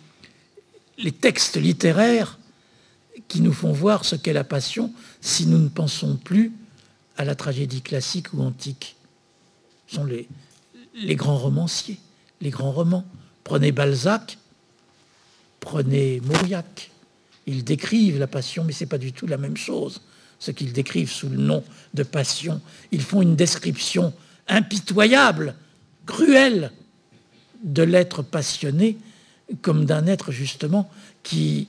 [1.20, 2.38] textes littéraires
[3.28, 6.52] qui nous font voir ce qu'est la passion si nous ne pensons plus
[7.16, 8.96] à la tragédie classique ou antique?
[9.88, 11.98] Ce sont les grands romanciers,
[12.42, 13.06] les grands romans.
[13.44, 14.36] Prenez Balzac,
[15.60, 16.90] prenez Mauriac.
[17.46, 20.02] Ils décrivent la passion, mais ce n'est pas du tout la même chose.
[20.38, 24.12] Ce qu'ils décrivent sous le nom de passion, ils font une description
[24.48, 25.54] impitoyable
[26.04, 26.72] cruel
[27.62, 28.98] de l'être passionné
[29.60, 30.90] comme d'un être justement
[31.22, 31.68] qui,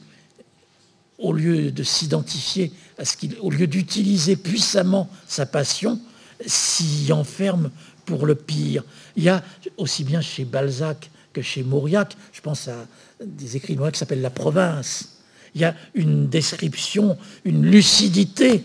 [1.20, 6.00] au lieu de s'identifier à ce qu'il, au lieu d'utiliser puissamment sa passion,
[6.46, 7.70] s'y enferme
[8.06, 8.84] pour le pire.
[9.16, 9.44] Il y a
[9.78, 12.86] aussi bien chez Balzac que chez Mauriac, je pense à
[13.24, 15.14] des écrits de qui s'appellent La Province,
[15.56, 18.64] il y a une description, une lucidité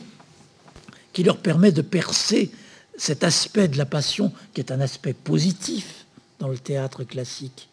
[1.12, 2.50] qui leur permet de percer
[2.96, 6.06] cet aspect de la passion qui est un aspect positif
[6.38, 7.68] dans le théâtre classique,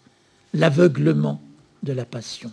[0.54, 1.42] l'aveuglement
[1.84, 2.52] de la passion.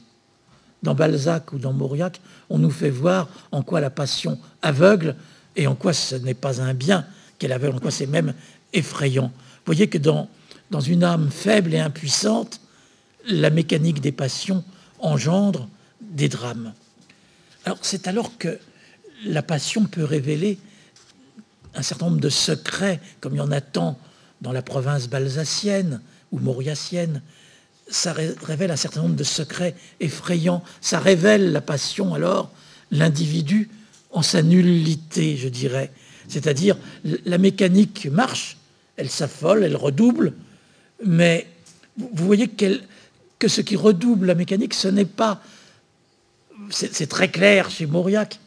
[0.83, 2.21] Dans Balzac ou dans Mauriac,
[2.51, 5.17] on nous fait voir en quoi la passion aveugle
[5.55, 7.07] et en quoi ce n'est pas un bien
[7.39, 8.35] qu'elle aveugle, en quoi c'est même
[8.73, 9.27] effrayant.
[9.27, 10.29] Vous voyez que dans,
[10.87, 12.61] une âme faible et impuissante,
[13.27, 14.65] la mécanique des passions
[14.99, 15.69] engendre
[16.01, 16.73] des drames.
[17.65, 18.59] Alors c'est alors que
[19.25, 20.59] la passion peut révéler
[21.75, 23.99] un certain nombre de secrets, comme il y en a tant
[24.41, 26.01] dans la province balsacienne
[26.33, 27.23] ou mauriacienne.
[27.89, 30.63] Ça révèle un certain nombre de secrets effrayants.
[30.81, 32.51] Ça révèle la passion, alors,
[32.91, 33.71] l'individu
[34.11, 35.91] en sa nullité, je dirais.
[36.29, 38.57] C'est-à-dire, la mécanique marche,
[38.97, 40.35] elle s'affole, elle redouble,
[41.05, 41.47] mais
[41.97, 45.43] vous voyez que ce qui redouble la mécanique, ce n'est pas...
[46.71, 48.39] C'est très clair chez Mauriac.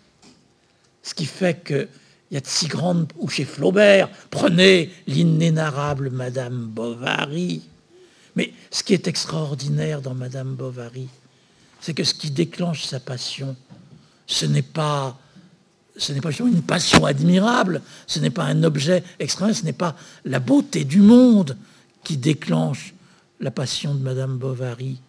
[1.04, 1.88] Ce qui fait que
[2.32, 3.12] il y a de si grandes...
[3.18, 7.62] Ou chez Flaubert, prenez l'inénarrable Madame Bovary.
[8.36, 11.08] Mais ce qui est extraordinaire dans Madame Bovary,
[11.80, 13.56] c'est que ce qui déclenche sa passion,
[14.28, 15.20] ce n'est pas,
[15.98, 19.96] ce n'est pas une passion admirable, ce n'est pas un objet extraordinaire, ce n'est pas
[20.26, 21.58] la beauté du monde
[22.04, 22.94] qui déclenche
[23.40, 25.00] la passion de Madame Bovary.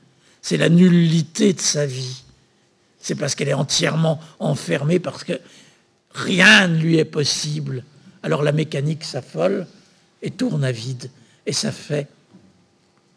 [0.42, 2.22] C'est la nullité de sa vie.
[3.00, 5.40] C'est parce qu'elle est entièrement enfermée, parce que
[6.16, 7.84] Rien ne lui est possible.
[8.22, 9.66] Alors la mécanique s'affole
[10.22, 11.10] et tourne à vide.
[11.44, 12.08] Et ça fait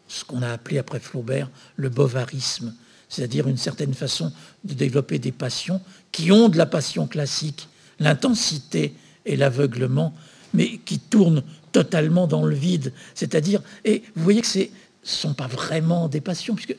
[0.06, 2.74] ce qu'on a appelé après Flaubert le bovarisme,
[3.10, 4.32] c'est-à-dire une certaine façon
[4.64, 7.68] de développer des passions qui ont de la passion classique,
[7.98, 8.94] l'intensité
[9.26, 10.14] et l'aveuglement,
[10.54, 11.42] mais qui tournent
[11.72, 12.92] totalement dans le vide.
[13.14, 14.66] C'est-à-dire, et vous voyez que ce ne
[15.02, 16.76] sont pas vraiment des passions, puisque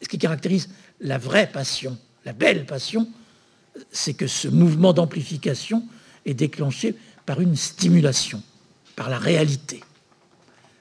[0.00, 0.68] ce qui caractérise
[1.00, 3.08] la vraie passion, la belle passion,
[3.90, 5.82] c'est que ce mouvement d'amplification
[6.26, 8.42] est déclenché par une stimulation,
[8.96, 9.82] par la réalité.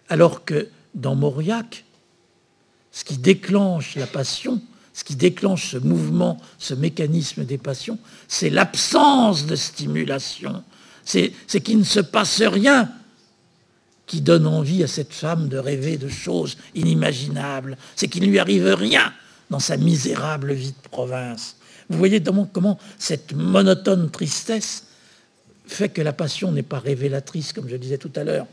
[0.10, 1.86] Alors que dans Mauriac,
[2.92, 4.62] ce qui déclenche la passion,
[4.94, 7.98] ce qui déclenche ce mouvement, ce mécanisme des passions,
[8.28, 10.64] c'est l'absence de stimulation.
[11.06, 12.92] C'est qu'il ne se passe rien
[14.06, 17.78] qui donne envie à cette femme de rêver de choses inimaginables.
[17.96, 19.14] C'est qu'il ne lui arrive rien
[19.50, 21.56] dans sa misérable vie de province.
[21.90, 22.22] Vous voyez
[22.52, 24.86] comment cette monotone tristesse
[25.66, 28.48] fait que la passion n'est pas révélatrice, comme je disais tout à l'heure,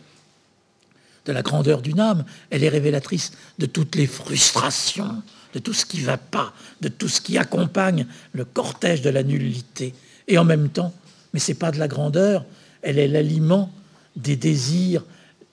[1.25, 5.23] de la grandeur d'une âme, elle est révélatrice de toutes les frustrations,
[5.57, 9.23] de tout ce qui va pas, de tout ce qui accompagne le cortège de la
[9.23, 9.95] nullité.
[10.29, 10.93] Et en même temps,
[11.33, 12.45] mais ce n'est pas de la grandeur,
[12.83, 13.73] elle est l'aliment
[14.17, 15.03] des désirs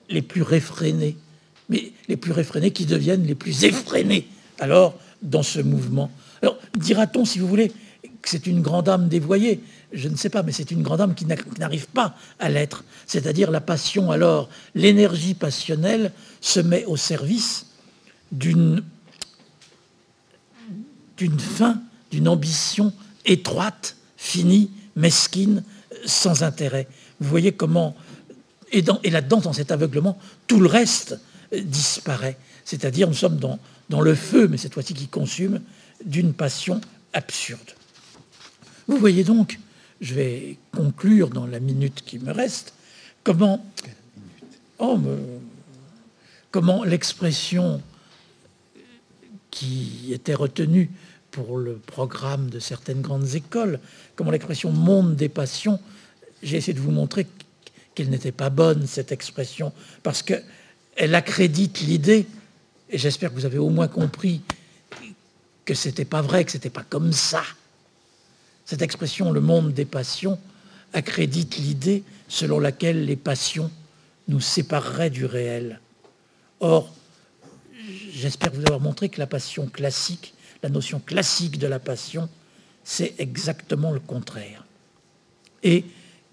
[0.10, 1.16] les plus réfrénés,
[1.70, 4.28] mais les plus réfrénés qui deviennent les plus effrénés.
[4.60, 6.12] Alors, dans ce mouvement.
[6.42, 9.62] Alors, dira-t-on, si vous voulez, que c'est une grande âme dévoyée?
[9.94, 12.84] Je ne sais pas, mais c'est une grande âme qui n'arrive pas à l'être.
[13.08, 16.12] C'est-à-dire la passion, alors, l'énergie passionnelle
[16.42, 17.68] se met au service
[18.34, 18.84] d'une
[21.18, 22.94] d'une fin, d'une ambition
[23.26, 25.64] étroite, finie, mesquine,
[26.06, 26.88] sans intérêt.
[27.20, 27.96] Vous voyez comment,
[28.72, 31.20] et, et là-dedans, dans cet aveuglement, tout le reste
[31.52, 32.38] disparaît.
[32.66, 35.62] C'est-à-dire, nous sommes dans, dans le feu, mais cette fois-ci qui consume,
[36.06, 36.82] d'une passion
[37.14, 37.60] absurde.
[38.88, 39.60] Vous voyez donc,
[40.02, 42.74] je vais conclure dans la minute qui me reste,
[43.24, 43.66] comment,
[44.80, 45.00] oh,
[46.52, 47.82] comment l'expression
[49.54, 50.90] qui était retenue
[51.30, 53.80] pour le programme de certaines grandes écoles,
[54.16, 55.80] comment l'expression monde des passions,
[56.42, 57.28] j'ai essayé de vous montrer
[57.94, 62.26] qu'elle n'était pas bonne, cette expression, parce qu'elle accrédite l'idée
[62.90, 64.42] et j'espère que vous avez au moins compris
[65.66, 67.44] que ce n'était pas vrai, que ce n'était pas comme ça.
[68.66, 70.40] Cette expression, le monde des passions,
[70.94, 73.70] accrédite l'idée selon laquelle les passions
[74.28, 75.80] nous sépareraient du réel.
[76.60, 76.92] Or,
[78.12, 82.30] j'espère vous avoir montré que la passion classique, la notion classique de la passion,
[82.84, 84.66] c'est exactement le contraire.
[85.64, 85.86] Et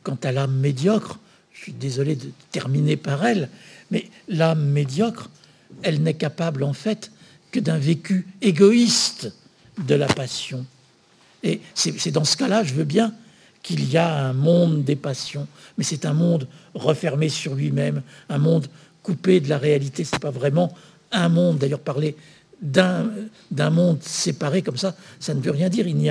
[0.02, 1.18] quant à l'âme médiocre,
[1.52, 3.48] je suis désolé de terminer par elle,
[3.90, 5.30] mais l'âme médiocre,
[5.82, 7.10] elle n'est capable en fait
[7.50, 9.32] que d'un vécu égoïste
[9.86, 10.64] de la passion.
[11.42, 13.14] Et c'est dans ce cas-là, je veux bien
[13.62, 18.38] qu'il y a un monde des passions, mais c'est un monde refermé sur lui-même, un
[18.38, 18.68] monde
[19.02, 20.04] coupé de la réalité.
[20.04, 20.74] Ce n'est pas vraiment
[21.12, 21.58] un monde.
[21.58, 22.16] D'ailleurs, parler
[22.60, 25.86] d'un monde séparé comme ça, ça ne veut rien dire.
[25.86, 26.08] Il n'y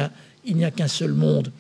[0.66, 1.52] a, qu'un seul monde.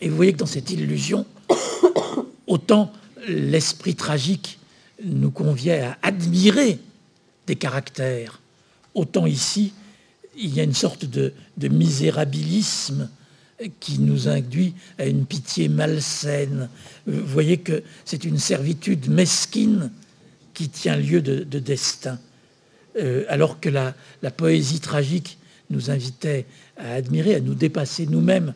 [0.00, 1.26] Et vous voyez que dans cette illusion,
[2.46, 2.92] autant
[3.28, 4.58] l'esprit tragique
[5.04, 6.78] nous convient à admirer
[7.46, 8.40] des caractères.
[8.94, 9.72] Autant ici,
[10.36, 13.08] il y a une sorte de, misérabilisme
[13.80, 16.68] qui nous induit à une pitié malsaine.
[17.06, 19.90] Vous voyez que c'est une servitude mesquine
[20.54, 22.18] qui tient lieu de, destin.
[22.96, 23.94] Euh, alors que la,
[24.36, 25.38] poésie tragique
[25.70, 26.46] nous invitait
[26.76, 28.54] à admirer, à nous dépasser nous-mêmes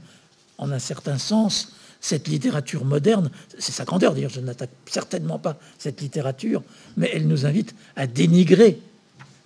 [0.59, 5.59] en un certain sens, cette littérature moderne, c'est sa grandeur d'ailleurs, je n'attaque certainement pas
[5.79, 6.63] cette littérature,
[6.97, 8.81] mais elle nous invite à dénigrer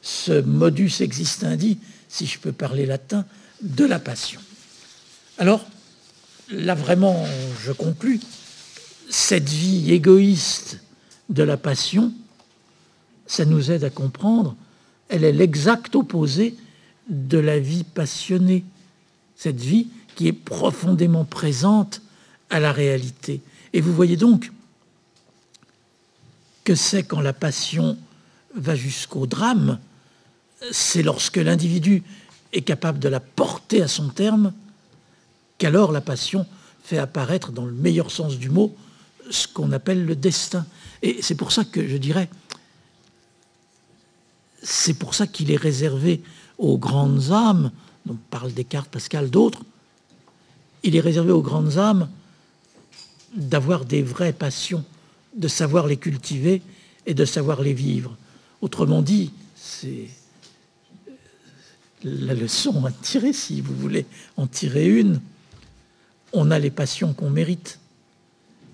[0.01, 3.27] ce modus existendi, si je peux parler latin,
[3.61, 4.41] de la passion.
[5.39, 5.67] Alors,
[6.51, 7.27] là vraiment,
[7.63, 8.21] je conclus,
[9.11, 10.81] cette vie égoïste
[11.29, 12.13] de la passion,
[13.27, 14.57] ça nous aide à comprendre,
[15.09, 16.57] elle est l'exact opposé
[17.09, 18.65] de la vie passionnée,
[19.37, 22.03] cette vie qui est profondément présente
[22.51, 23.41] à la réalité.
[23.73, 24.51] Et vous voyez donc
[26.65, 27.97] que c'est quand la passion
[28.55, 29.79] va jusqu'au drame,
[30.73, 32.03] c'est lorsque l'individu
[32.53, 34.53] est capable de la porter à son terme
[35.59, 36.47] qu'alors la passion
[36.83, 38.75] fait apparaître, dans le meilleur sens du mot,
[39.31, 40.67] ce qu'on appelle le destin.
[41.03, 42.29] Et c'est pour ça que je dirais,
[44.67, 46.23] c'est pour ça qu'il est réservé
[46.59, 47.71] aux grandes âmes,
[48.09, 49.63] on parle Descartes, Pascal, d'autres,
[50.83, 52.09] il est réservé aux grandes âmes
[53.37, 54.85] d'avoir des vraies passions,
[55.37, 56.63] de savoir les cultiver
[57.07, 58.17] et de savoir les vivre.
[58.61, 60.09] Autrement dit, c'est
[62.03, 64.05] la leçon à tirer, si vous voulez
[64.37, 65.21] en tirer une.
[66.33, 67.79] On a les passions qu'on mérite.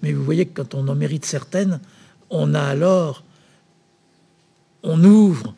[0.03, 1.81] Mais vous voyez que quand on en mérite certaines,
[2.31, 3.25] on a alors,
[4.83, 5.55] on ouvre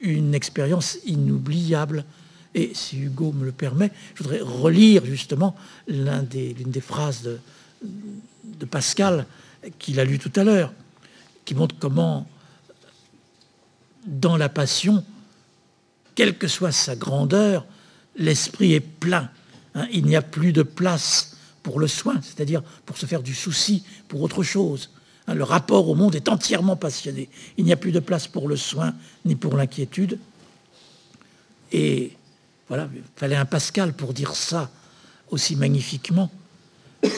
[0.00, 2.04] une expérience inoubliable.
[2.54, 5.54] Et si Hugo me le permet, je voudrais relire justement
[5.86, 7.38] l'une des, phrases de,
[8.44, 9.26] de Pascal,
[9.78, 10.72] qu'il a lu tout à l'heure,
[11.44, 12.26] qui montre comment,
[14.06, 15.04] dans la passion,
[16.14, 17.66] quelle que soit sa grandeur,
[18.16, 19.30] l'esprit est plein.
[19.74, 19.86] Hein.
[19.92, 23.84] il n'y a plus de place pour le soin, c'est-à-dire pour se faire du souci
[24.08, 24.90] pour autre chose.
[25.30, 25.34] Hein.
[25.34, 27.28] le rapport au monde est entièrement passionné.
[27.56, 30.18] Il n'y a plus de place pour le soin ni pour l'inquiétude.
[31.72, 32.12] Et
[32.68, 34.70] voilà, il fallait un Pascal pour dire ça
[35.30, 36.30] aussi magnifiquement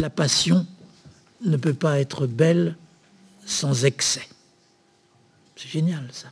[0.00, 0.66] la passion
[1.44, 2.76] ne peut pas être belle
[3.44, 4.28] sans excès.
[5.56, 6.28] C'est génial ça.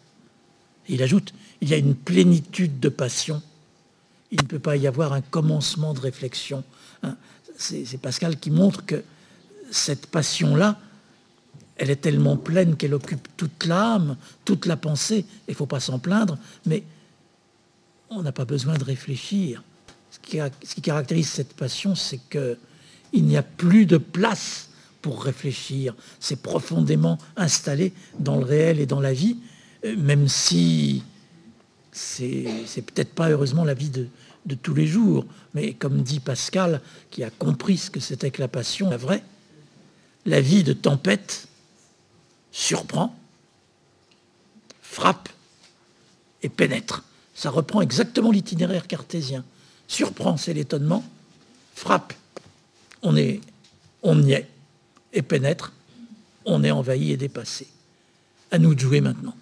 [0.89, 3.43] Il ajoute, il y a une plénitude de passion.
[4.31, 6.63] Il ne peut pas y avoir un commencement de réflexion.
[7.03, 7.17] Hein.
[7.59, 9.03] C'est Pascal qui montre que
[9.71, 10.79] cette passion-là,
[11.77, 15.25] elle est tellement pleine qu'elle occupe toute l'âme, toute la pensée.
[15.47, 16.83] Il ne faut pas s'en plaindre, mais
[18.11, 19.63] on n'a pas besoin de réfléchir.
[20.11, 22.57] Ce qui caractérise cette passion, c'est que
[23.13, 24.71] il n'y a plus de place
[25.03, 25.95] pour réfléchir.
[26.19, 29.37] C'est profondément installé dans le réel et dans la vie,
[29.97, 31.03] même si
[31.93, 34.09] c'est peut-être pas heureusement la vie de,
[34.47, 38.41] de, tous les jours, mais comme dit Pascal, qui a compris ce que c'était que
[38.41, 39.23] la passion, la vraie,
[40.27, 41.47] la vie de tempête
[42.53, 43.17] surprend,
[44.83, 45.29] frappe
[46.43, 47.05] et pénètre.
[47.35, 49.45] Ça reprend exactement l'itinéraire cartésien.
[49.89, 51.05] Surprend, c'est l'étonnement.
[51.75, 52.13] Frappe,
[53.03, 53.41] on, est,
[54.03, 54.49] on y est.
[55.13, 55.73] Et pénètre,
[56.45, 57.69] on est envahi et dépassé.
[58.51, 59.35] À nous de jouer maintenant.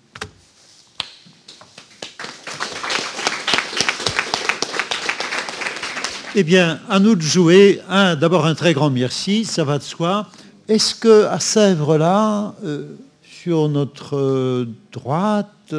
[6.35, 7.81] Eh bien, à nous de jouer.
[7.89, 10.29] D'abord un très grand merci, ça va de soi.
[10.67, 15.75] Est-ce que à Sèvres-là, euh, sur notre euh, droite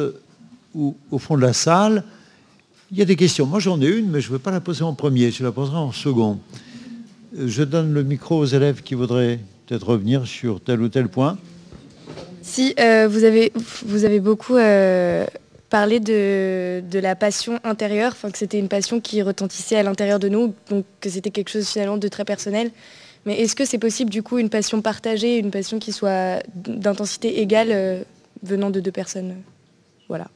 [0.76, 2.04] ou au fond de la salle,
[2.92, 3.46] il y a des questions.
[3.46, 5.50] Moi j'en ai une, mais je ne vais pas la poser en premier, je la
[5.50, 6.38] poserai en second.
[7.36, 11.08] Euh, je donne le micro aux élèves qui voudraient peut-être revenir sur tel ou tel
[11.08, 11.36] point.
[12.42, 14.54] Si vous, avez, beaucoup
[15.68, 20.54] parler de, la passion intérieure, que c'était une passion qui retentissait à l'intérieur de nous,
[20.70, 22.70] donc que c'était quelque chose finalement de très personnel.
[23.26, 27.40] Mais est-ce que c'est possible du coup une passion partagée, une passion qui soit d'intensité
[27.40, 28.02] égale euh,
[28.44, 29.34] venant de deux personnes?
[30.08, 30.28] Voilà.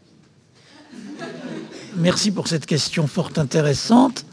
[1.97, 4.27] Merci pour cette question fort intéressante.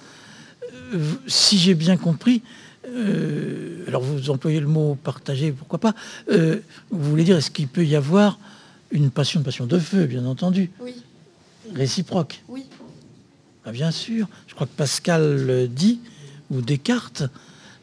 [0.73, 2.41] Euh, si j'ai bien compris,
[2.87, 5.93] euh, alors vous employez le mot partagé, pourquoi pas,
[6.27, 8.39] vous voulez dire est-ce qu'il peut y avoir
[8.89, 10.71] une passion, une passion de feu, bien entendu?
[10.79, 10.95] Oui.
[11.75, 12.41] Réciproque?
[12.47, 12.65] Oui.
[13.65, 14.27] Ah, bien sûr.
[14.47, 15.99] Je crois que Pascal le dit,
[16.49, 17.23] ou Descartes,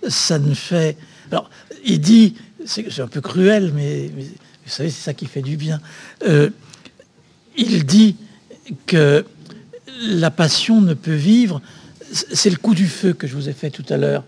[0.09, 0.97] ça ne fait...
[1.31, 1.51] Alors,
[1.85, 2.35] il dit,
[2.67, 5.81] c'est un peu cruel, mais, vous savez, c'est ça qui fait du bien.
[6.27, 6.51] Euh,
[7.57, 8.17] il dit
[8.87, 9.25] que
[10.03, 11.61] la passion ne peut vivre...
[12.33, 14.25] C'est le coup du feu que je vous ai fait tout à l'heure.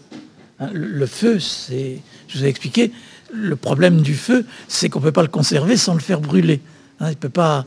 [0.58, 2.00] Hein, le feu, c'est...
[2.28, 2.92] Je vous ai expliqué,
[3.32, 6.60] le problème du feu, c'est qu'on ne peut pas le conserver sans le faire brûler.
[6.98, 7.64] Hein, on ne peut pas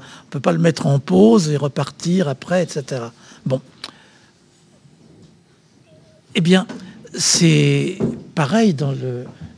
[0.52, 3.04] le mettre en pause et repartir après, etc.
[3.46, 3.62] Bon.
[6.36, 6.68] Eh bien,
[7.14, 7.98] c'est
[8.36, 8.94] pareil dans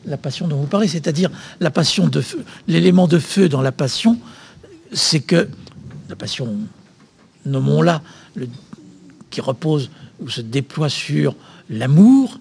[0.06, 1.30] la passion dont vous parlez, c'est-à-dire
[1.60, 2.44] la passion de feu.
[2.68, 4.18] L'élément de feu dans la passion,
[4.94, 5.48] c'est que
[6.10, 6.58] la passion,
[7.46, 8.02] nommons-la,
[9.30, 9.90] qui repose
[10.20, 11.36] ou se déploie sur
[11.70, 12.40] l'amour,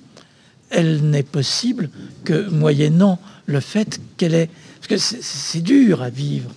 [0.70, 1.90] elle n'est possible
[2.24, 4.50] que moyennant le fait qu'elle est...
[4.76, 6.50] Parce que c'est dur à vivre.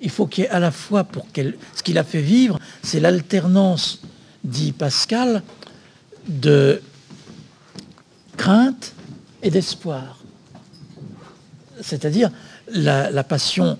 [0.00, 1.56] Il faut qu'il y ait à la fois pour qu'elle...
[1.74, 4.00] Ce qui l'a fait vivre, c'est l'alternance,
[4.44, 5.42] dit Pascal,
[6.28, 6.80] de
[8.40, 8.94] crainte
[9.42, 10.18] et d'espoir.
[11.82, 12.30] C'est-à-dire
[12.72, 13.76] la, passion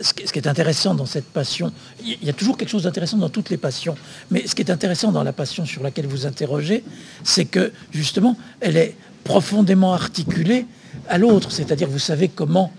[0.00, 1.72] ce qui est intéressant dans cette passion,
[2.04, 3.94] il y a toujours quelque chose d'intéressant dans toutes les passions,
[4.32, 6.82] mais ce qui est intéressant dans la passion sur laquelle vous interrogez,
[7.22, 10.66] c'est que justement, elle est profondément articulée
[11.08, 11.52] à l'autre.
[11.52, 12.72] C'est-à-dire, vous savez comment,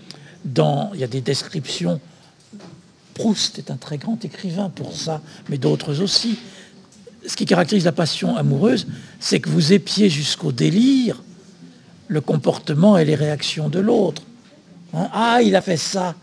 [0.43, 2.01] dans, il y a des descriptions,
[3.13, 6.37] Proust est un très grand écrivain pour ça, mais d'autres aussi.
[7.25, 8.87] Ce qui caractérise la passion amoureuse,
[9.19, 11.23] c'est que vous épiez jusqu'au délire
[12.07, 14.21] le comportement et les réactions de l'autre.
[14.93, 16.15] Hein, ah, il a fait ça.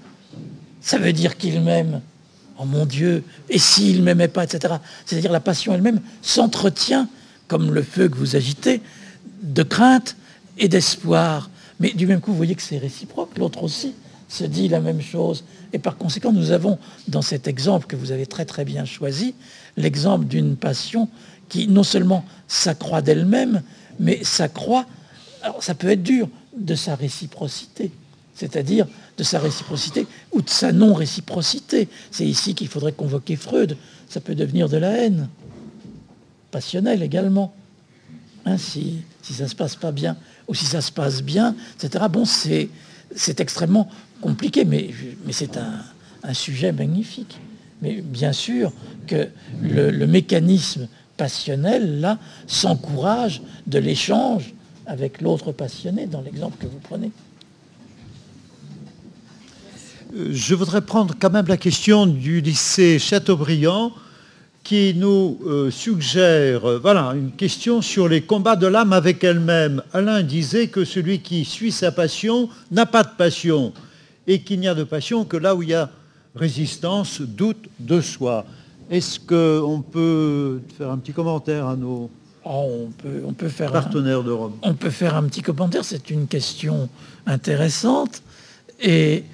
[0.80, 2.00] Ça veut dire qu'il m'aime.
[2.58, 4.74] Oh mon Dieu, et s'il ne m'aimait pas, etc.
[5.06, 7.08] C'est-à-dire la passion elle-même s'entretient,
[7.48, 8.82] comme le feu que vous agitez,
[9.42, 10.16] de crainte
[10.58, 11.48] et d'espoir.
[11.80, 13.38] Mais du même coup, vous voyez que c'est réciproque.
[13.38, 13.94] L'autre aussi
[14.28, 15.44] se dit la même chose.
[15.72, 16.78] Et par conséquent, nous avons
[17.08, 19.34] dans cet exemple que vous avez très très bien choisi,
[19.76, 21.08] l'exemple d'une passion
[21.48, 23.62] qui non seulement s'accroît d'elle-même,
[23.98, 24.86] mais s'accroît,
[25.42, 27.90] alors ça peut être dur, de sa réciprocité.
[28.34, 28.86] C'est-à-dire
[29.18, 31.88] de sa réciprocité ou de sa non-réciprocité.
[32.10, 33.76] C'est ici qu'il faudrait convoquer Freud.
[34.08, 35.28] Ça peut devenir de la haine,
[36.50, 37.54] passionnelle également.
[38.46, 40.16] Ainsi, si ça ne se passe pas bien
[40.48, 42.06] ou si ça se passe bien, etc.
[42.10, 43.90] Bon, c'est extrêmement
[44.22, 44.90] compliqué, mais
[45.32, 47.38] c'est un, sujet magnifique.
[47.82, 48.72] Mais bien sûr
[49.06, 49.28] que
[49.62, 54.54] le, mécanisme passionnel, là, s'encourage de l'échange
[54.86, 57.10] avec l'autre passionné, dans l'exemple que vous prenez.
[60.16, 63.92] Euh, je voudrais prendre quand même la question du lycée Chateaubriand
[64.64, 69.82] qui nous euh, suggère euh, voilà, une question sur les combats de l'âme avec elle-même.
[69.92, 73.72] Alain disait que celui qui suit sa passion n'a pas de passion
[74.26, 75.90] et qu'il n'y a de passion que là où il y a
[76.34, 78.44] résistance, doute de soi.
[78.90, 82.10] Est-ce qu'on peut faire un petit commentaire à nos
[82.44, 84.54] oh, on, peut, on peut faire partenaires de Rome?
[84.62, 86.88] On peut faire un petit commentaire, c'est une question
[87.26, 88.22] intéressante.
[88.80, 89.24] Et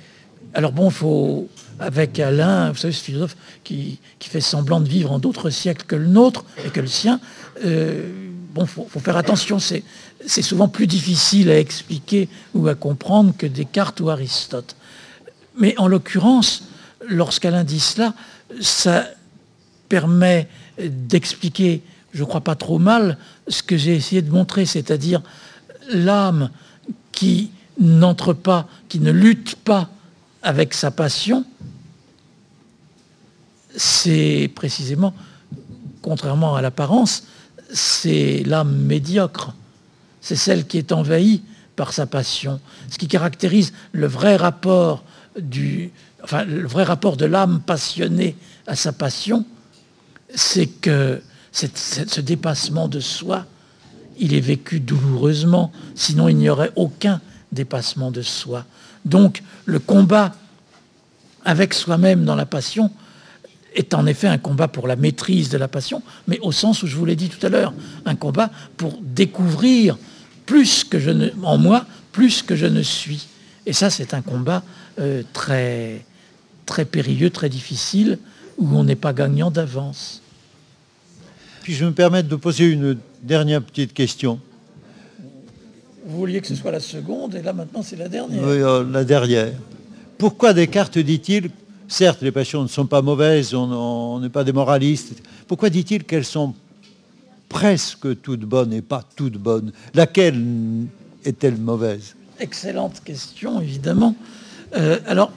[0.54, 5.12] alors bon, il faut avec Alain, vous savez, ce philosophe qui, fait semblant de vivre
[5.12, 7.20] en d'autres siècles que le nôtre et que le sien.
[7.64, 8.10] Euh,
[8.52, 9.82] bon, il faut, faire attention, c'est,
[10.26, 14.74] souvent plus difficile à expliquer ou à comprendre que Descartes ou Aristote.
[15.58, 16.64] Mais en l'occurrence,
[17.08, 18.14] lorsqu'Alain dit cela,
[18.60, 19.06] ça
[19.88, 20.48] permet
[20.78, 21.82] d'expliquer,
[22.12, 25.22] je crois pas trop mal, ce que j'ai essayé de montrer, c'est-à-dire
[25.92, 26.50] l'âme
[27.12, 29.90] qui n'entre pas, qui ne lutte pas
[30.42, 31.44] avec sa passion,
[33.76, 35.14] c'est précisément,
[36.02, 37.24] contrairement à l'apparence,
[37.72, 39.54] c'est l'âme médiocre.
[40.20, 41.42] C'est celle qui est envahie
[41.76, 42.60] par sa passion.
[42.90, 45.04] Ce qui caractérise le vrai rapport
[45.38, 45.90] du,
[46.32, 49.44] le vrai rapport de l'âme passionnée à sa passion,
[50.34, 51.20] c'est que
[51.52, 53.46] ce dépassement de soi,
[54.18, 57.20] il est vécu douloureusement, sinon il n'y aurait aucun
[57.52, 58.64] dépassement de soi.
[59.04, 60.34] Donc le combat
[61.44, 62.90] avec soi-même dans la passion
[63.74, 66.86] est en effet un combat pour la maîtrise de la passion, mais au sens où
[66.86, 67.72] je vous l'ai dit tout à l'heure,
[68.04, 69.98] un combat pour découvrir
[70.46, 73.28] plus que je ne, en moi, plus que je ne suis.
[73.66, 74.62] Et ça, c'est un combat
[74.98, 76.04] euh, très,
[76.64, 78.18] très périlleux, très difficile,
[78.58, 80.22] où on n'est pas gagnant d'avance.
[81.62, 84.40] Puis je me permets de poser une dernière petite question.
[86.06, 88.42] Vous vouliez que ce soit la seconde, et là maintenant c'est la dernière.
[88.42, 89.52] Oui, euh, la dernière.
[90.16, 91.50] Pourquoi Descartes dit-il,
[91.88, 96.24] certes les passions ne sont pas mauvaises, on n'est pas des moralistes, pourquoi dit-il qu'elles
[96.24, 96.54] sont
[97.48, 99.72] presque toutes bonnes et pas toutes bonnes?
[99.94, 100.42] Laquelle
[101.24, 102.14] est-elle mauvaise?
[102.38, 104.14] Excellente question, évidemment.
[104.74, 105.32] Euh, alors,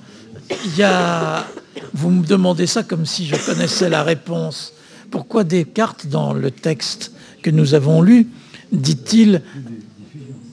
[0.66, 1.46] il y a...
[1.94, 4.74] Vous me demandez ça comme si je connaissais la réponse.
[5.12, 8.28] Pourquoi Descartes, dans le texte que nous avons lu,
[8.72, 9.42] dit-il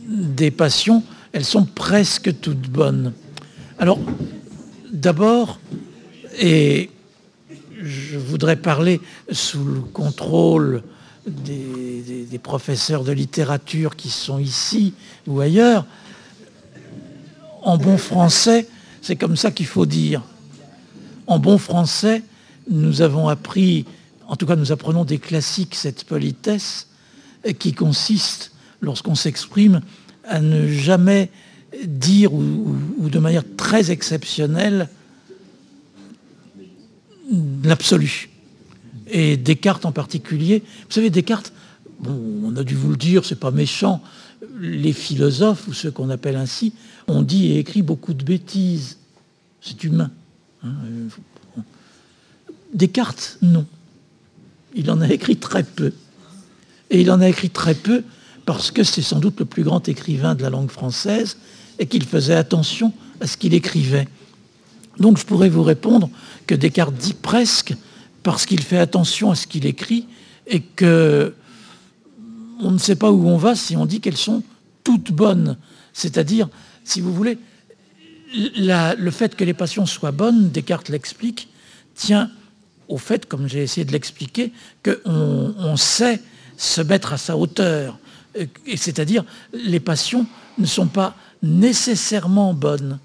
[0.09, 1.03] des passions,
[1.33, 3.13] elles sont presque toutes bonnes
[3.79, 3.99] Alors,
[4.93, 5.61] d'abord,
[6.39, 6.91] et
[7.83, 9.01] je voudrais parler
[9.31, 10.83] sous le contrôle
[11.27, 14.95] des, des, professeurs de littérature qui sont ici
[15.27, 15.85] ou ailleurs,
[17.67, 18.69] en bon français,
[19.03, 20.23] c'est comme ça qu'il faut dire.
[21.27, 22.23] En bon français,
[22.71, 23.85] nous avons appris,
[24.29, 26.87] en tout cas nous apprenons des classiques cette politesse
[27.59, 29.81] qui consiste, lorsqu'on s'exprime,
[30.25, 31.29] à ne jamais
[31.85, 34.89] dire ou, de manière très exceptionnelle
[37.65, 38.31] l'absolu.
[39.09, 40.63] Et Descartes en particulier.
[40.89, 41.53] Vous savez, Descartes,
[42.07, 44.01] on a dû vous le dire, c'est pas méchant.
[44.61, 46.73] Les philosophes, ou ceux qu'on appelle ainsi,
[47.09, 48.99] ont dit et écrit beaucoup de bêtises.
[49.61, 50.11] C'est humain.
[50.63, 51.61] Hein, euh,
[52.75, 53.67] Descartes, non.
[54.75, 55.93] Il en a écrit très peu.
[56.91, 58.05] Et il en a écrit très peu
[58.45, 61.37] parce que c'est sans doute le plus grand écrivain de la langue française
[61.79, 64.09] et qu'il faisait attention à ce qu'il écrivait.
[64.99, 66.09] Donc je pourrais vous répondre
[66.47, 67.75] que Descartes dit presque
[68.23, 70.07] parce qu'il fait attention à ce qu'il écrit
[70.47, 71.35] et que
[72.61, 74.43] on ne sait pas où on va si on dit qu'elles sont
[74.85, 75.57] toutes bonnes.
[75.93, 76.49] C'est-à-dire,
[76.85, 77.39] si vous voulez,
[78.35, 81.49] le fait que les passions soient bonnes, Descartes l'explique,
[81.95, 82.31] tient
[82.89, 84.53] au fait, comme j'ai essayé de l'expliquer,
[84.85, 86.21] qu'on on sait
[86.57, 87.99] se mettre à sa hauteur.
[88.77, 90.27] C'est-à-dire, les passions
[90.59, 92.99] ne sont pas nécessairement bonnes.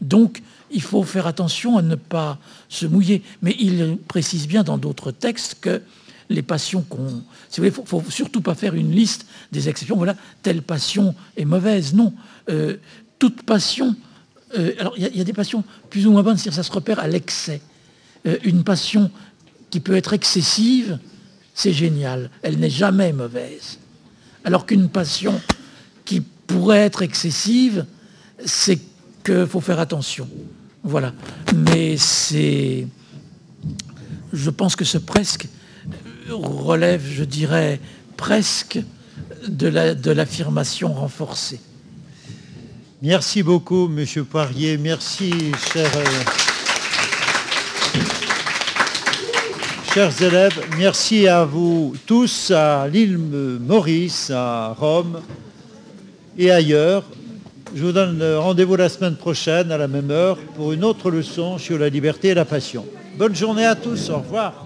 [0.00, 2.38] Donc, il faut faire attention à ne pas
[2.68, 3.22] se mouiller.
[3.42, 5.82] Mais il précise bien dans d'autres textes que
[6.28, 7.22] les passions qu'on...
[7.48, 9.96] Si vous voulez, il ne faut, surtout pas faire une liste des exceptions.
[9.96, 11.94] Voilà, telle passion est mauvaise.
[11.94, 12.12] Non.
[12.48, 12.76] Euh,
[13.18, 13.94] toute passion...
[14.56, 17.08] Euh, alors, il y, a des passions plus ou moins bonnes, ça se repère à
[17.08, 17.60] l'excès.
[18.26, 19.10] Euh, une passion
[19.70, 20.98] qui peut être excessive,
[21.52, 22.30] c'est génial.
[22.42, 23.78] Elle n'est jamais mauvaise.
[24.44, 25.40] Alors qu'une passion
[26.04, 27.86] qui pourrait être excessive,
[28.44, 28.78] c'est
[29.24, 30.28] qu'il faut faire attention.
[30.84, 31.12] Voilà.
[31.54, 32.86] Mais c'est...
[34.32, 35.48] Je pense que ce presque
[36.30, 37.80] relève, je dirais,
[38.16, 38.78] presque
[39.48, 41.60] de l'affirmation renforcée.
[43.02, 44.78] Merci beaucoup, Monsieur Poirier.
[44.78, 45.32] Merci,
[45.72, 45.90] cher...
[45.96, 46.04] Euh,
[49.92, 55.20] chers élèves, merci à vous tous, à l'île Maurice, à Rome
[56.36, 57.04] et ailleurs.
[57.74, 61.58] Je vous donne rendez-vous la semaine prochaine à la même heure pour une autre leçon
[61.58, 62.84] sur la liberté et la passion.
[63.18, 64.65] Bonne journée à tous, au revoir.